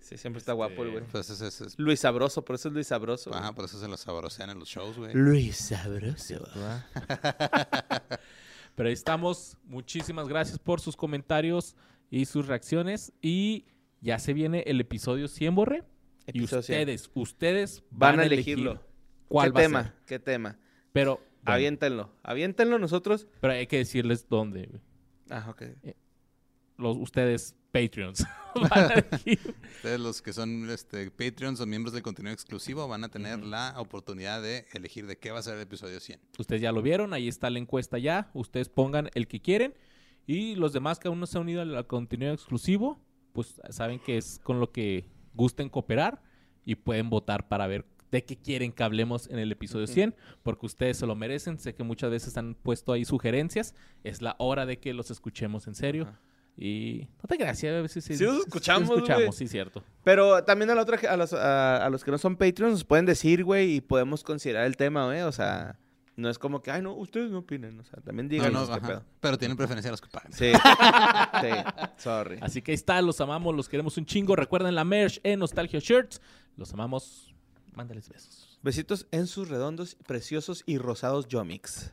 Sí, 0.00 0.16
siempre 0.18 0.38
está 0.38 0.54
guapo 0.54 0.82
el 0.82 0.90
güey. 0.90 1.04
Pues 1.04 1.30
ese 1.30 1.46
es, 1.46 1.60
es- 1.60 1.78
Luis 1.78 2.00
Sabroso, 2.00 2.44
por 2.44 2.56
eso 2.56 2.66
es 2.68 2.74
Luis 2.74 2.88
Sabroso. 2.88 3.32
Ajá, 3.32 3.52
por 3.52 3.66
eso 3.66 3.78
se 3.78 3.86
lo 3.86 3.96
sabrosean 3.96 4.50
en 4.50 4.58
los 4.58 4.68
shows, 4.68 4.96
güey. 4.96 5.14
Luis 5.14 5.56
Sabroso. 5.56 6.44
Pero 8.74 8.88
ahí 8.88 8.92
estamos. 8.92 9.56
Muchísimas 9.64 10.26
gracias 10.26 10.58
por 10.58 10.80
sus 10.80 10.96
comentarios 10.96 11.76
y 12.10 12.24
sus 12.24 12.48
reacciones. 12.48 13.12
Y 13.22 13.66
ya 14.00 14.18
se 14.18 14.32
viene 14.32 14.64
el 14.66 14.80
episodio 14.80 15.28
100, 15.28 15.54
Borre. 15.54 15.84
Y 16.32 16.38
Episodio 16.38 16.62
100. 16.62 16.80
ustedes, 16.80 17.10
ustedes 17.14 17.82
Van 17.90 18.20
a 18.20 18.24
elegirlo. 18.24 18.80
cuál 19.28 19.48
¿Qué 19.50 19.54
va 19.54 19.60
a 19.60 19.62
tema? 19.62 19.82
ser. 19.84 19.92
¿Qué 20.06 20.18
tema? 20.18 20.58
Pero, 20.92 21.16
bueno, 21.42 21.54
Aviéntenlo. 21.56 22.10
Aviéntenlo 22.22 22.78
nosotros. 22.78 23.26
pero 23.40 23.52
hay 23.54 23.66
que 23.66 23.78
decirles 23.78 24.28
dónde. 24.28 24.66
güey. 24.66 24.80
Ah, 25.30 25.46
ok. 25.50 25.62
Los, 26.76 26.96
ustedes, 26.96 27.54
Patreons. 27.72 28.24
van 28.70 28.90
a 28.90 28.94
elegir. 28.94 29.54
Ustedes, 29.76 30.00
los 30.00 30.22
que 30.22 30.32
son 30.32 30.68
este, 30.70 31.10
Patreons 31.10 31.60
o 31.60 31.66
miembros 31.66 31.92
del 31.92 32.02
contenido 32.02 32.32
exclusivo, 32.32 32.88
van 32.88 33.04
a 33.04 33.08
tener 33.10 33.44
la 33.44 33.74
oportunidad 33.78 34.42
de 34.42 34.66
elegir 34.72 35.06
de 35.06 35.18
qué 35.18 35.30
va 35.30 35.38
a 35.38 35.42
ser 35.42 35.54
el 35.56 35.60
episodio 35.62 36.00
100. 36.00 36.18
Ustedes 36.38 36.60
ya 36.62 36.72
lo 36.72 36.82
vieron, 36.82 37.12
ahí 37.12 37.28
está 37.28 37.50
la 37.50 37.58
encuesta 37.58 37.98
ya. 37.98 38.30
Ustedes 38.34 38.68
pongan 38.68 39.10
el 39.14 39.28
que 39.28 39.40
quieren. 39.40 39.74
Y 40.26 40.54
los 40.56 40.72
demás 40.72 40.98
que 40.98 41.08
aún 41.08 41.20
no 41.20 41.26
se 41.26 41.38
han 41.38 41.42
unido 41.42 41.62
al, 41.62 41.74
al 41.76 41.86
contenido 41.86 42.32
exclusivo, 42.32 43.00
pues 43.32 43.60
saben 43.70 43.98
que 44.00 44.16
es 44.16 44.38
con 44.42 44.58
lo 44.60 44.70
que 44.72 45.04
gusten 45.34 45.68
cooperar 45.68 46.22
y 46.64 46.74
pueden 46.76 47.10
votar 47.10 47.48
para 47.48 47.66
ver 47.66 47.86
de 48.10 48.24
qué 48.24 48.36
quieren 48.36 48.72
que 48.72 48.82
hablemos 48.82 49.28
en 49.30 49.38
el 49.38 49.52
episodio 49.52 49.86
100, 49.86 50.16
porque 50.42 50.66
ustedes 50.66 50.96
se 50.96 51.06
lo 51.06 51.14
merecen. 51.14 51.58
Sé 51.58 51.74
que 51.74 51.84
muchas 51.84 52.10
veces 52.10 52.36
han 52.36 52.54
puesto 52.54 52.92
ahí 52.92 53.04
sugerencias. 53.04 53.74
Es 54.02 54.20
la 54.20 54.34
hora 54.38 54.66
de 54.66 54.78
que 54.78 54.92
los 54.94 55.10
escuchemos 55.10 55.66
en 55.68 55.74
serio. 55.74 56.04
Ajá. 56.08 56.20
Y 56.62 57.08
no 57.22 57.26
te 57.26 57.36
gracias, 57.36 57.74
a 57.74 57.80
veces 57.80 58.04
sí, 58.04 58.16
Sí 58.18 58.24
los 58.24 58.40
escuchamos, 58.40 58.88
sí 58.88 58.94
escuchamos, 58.94 59.34
sí, 59.34 59.48
cierto. 59.48 59.82
Pero 60.04 60.44
también 60.44 60.68
a, 60.70 60.74
la 60.74 60.82
otra, 60.82 60.98
a, 61.10 61.16
los, 61.16 61.32
a, 61.32 61.86
a 61.86 61.88
los 61.88 62.04
que 62.04 62.10
no 62.10 62.18
son 62.18 62.36
Patreons 62.36 62.72
nos 62.72 62.84
pueden 62.84 63.06
decir, 63.06 63.44
güey, 63.44 63.76
y 63.76 63.80
podemos 63.80 64.22
considerar 64.22 64.66
el 64.66 64.76
tema, 64.76 65.06
güey. 65.06 65.22
O 65.22 65.32
sea, 65.32 65.78
no 66.20 66.30
es 66.30 66.38
como 66.38 66.62
que, 66.62 66.70
ay, 66.70 66.82
no, 66.82 66.92
ustedes 66.94 67.30
no 67.30 67.38
opinen. 67.38 67.80
O 67.80 67.84
sea, 67.84 68.00
también 68.00 68.26
No, 68.26 68.30
díganos 68.30 68.68
no, 68.68 68.74
qué 68.74 68.80
ajá. 68.80 68.88
pedo. 68.88 69.04
Pero 69.20 69.38
tienen 69.38 69.56
preferencia 69.56 69.88
a 69.88 69.92
los 69.92 70.00
que 70.00 70.08
pagan. 70.08 70.32
Sí. 70.32 70.52
sí. 71.40 71.48
Sorry. 71.96 72.38
Así 72.40 72.62
que 72.62 72.72
ahí 72.72 72.76
está, 72.76 73.00
los 73.02 73.20
amamos, 73.20 73.54
los 73.54 73.68
queremos 73.68 73.96
un 73.96 74.06
chingo. 74.06 74.36
Recuerden 74.36 74.74
la 74.74 74.84
merch 74.84 75.20
en 75.22 75.38
Nostalgia 75.40 75.80
Shirts. 75.80 76.20
Los 76.56 76.72
amamos. 76.72 77.34
Mándales 77.74 78.08
besos. 78.08 78.58
Besitos 78.62 79.06
en 79.10 79.26
sus 79.26 79.48
redondos, 79.48 79.96
preciosos 80.06 80.62
y 80.66 80.78
rosados 80.78 81.28
Yomix. 81.28 81.92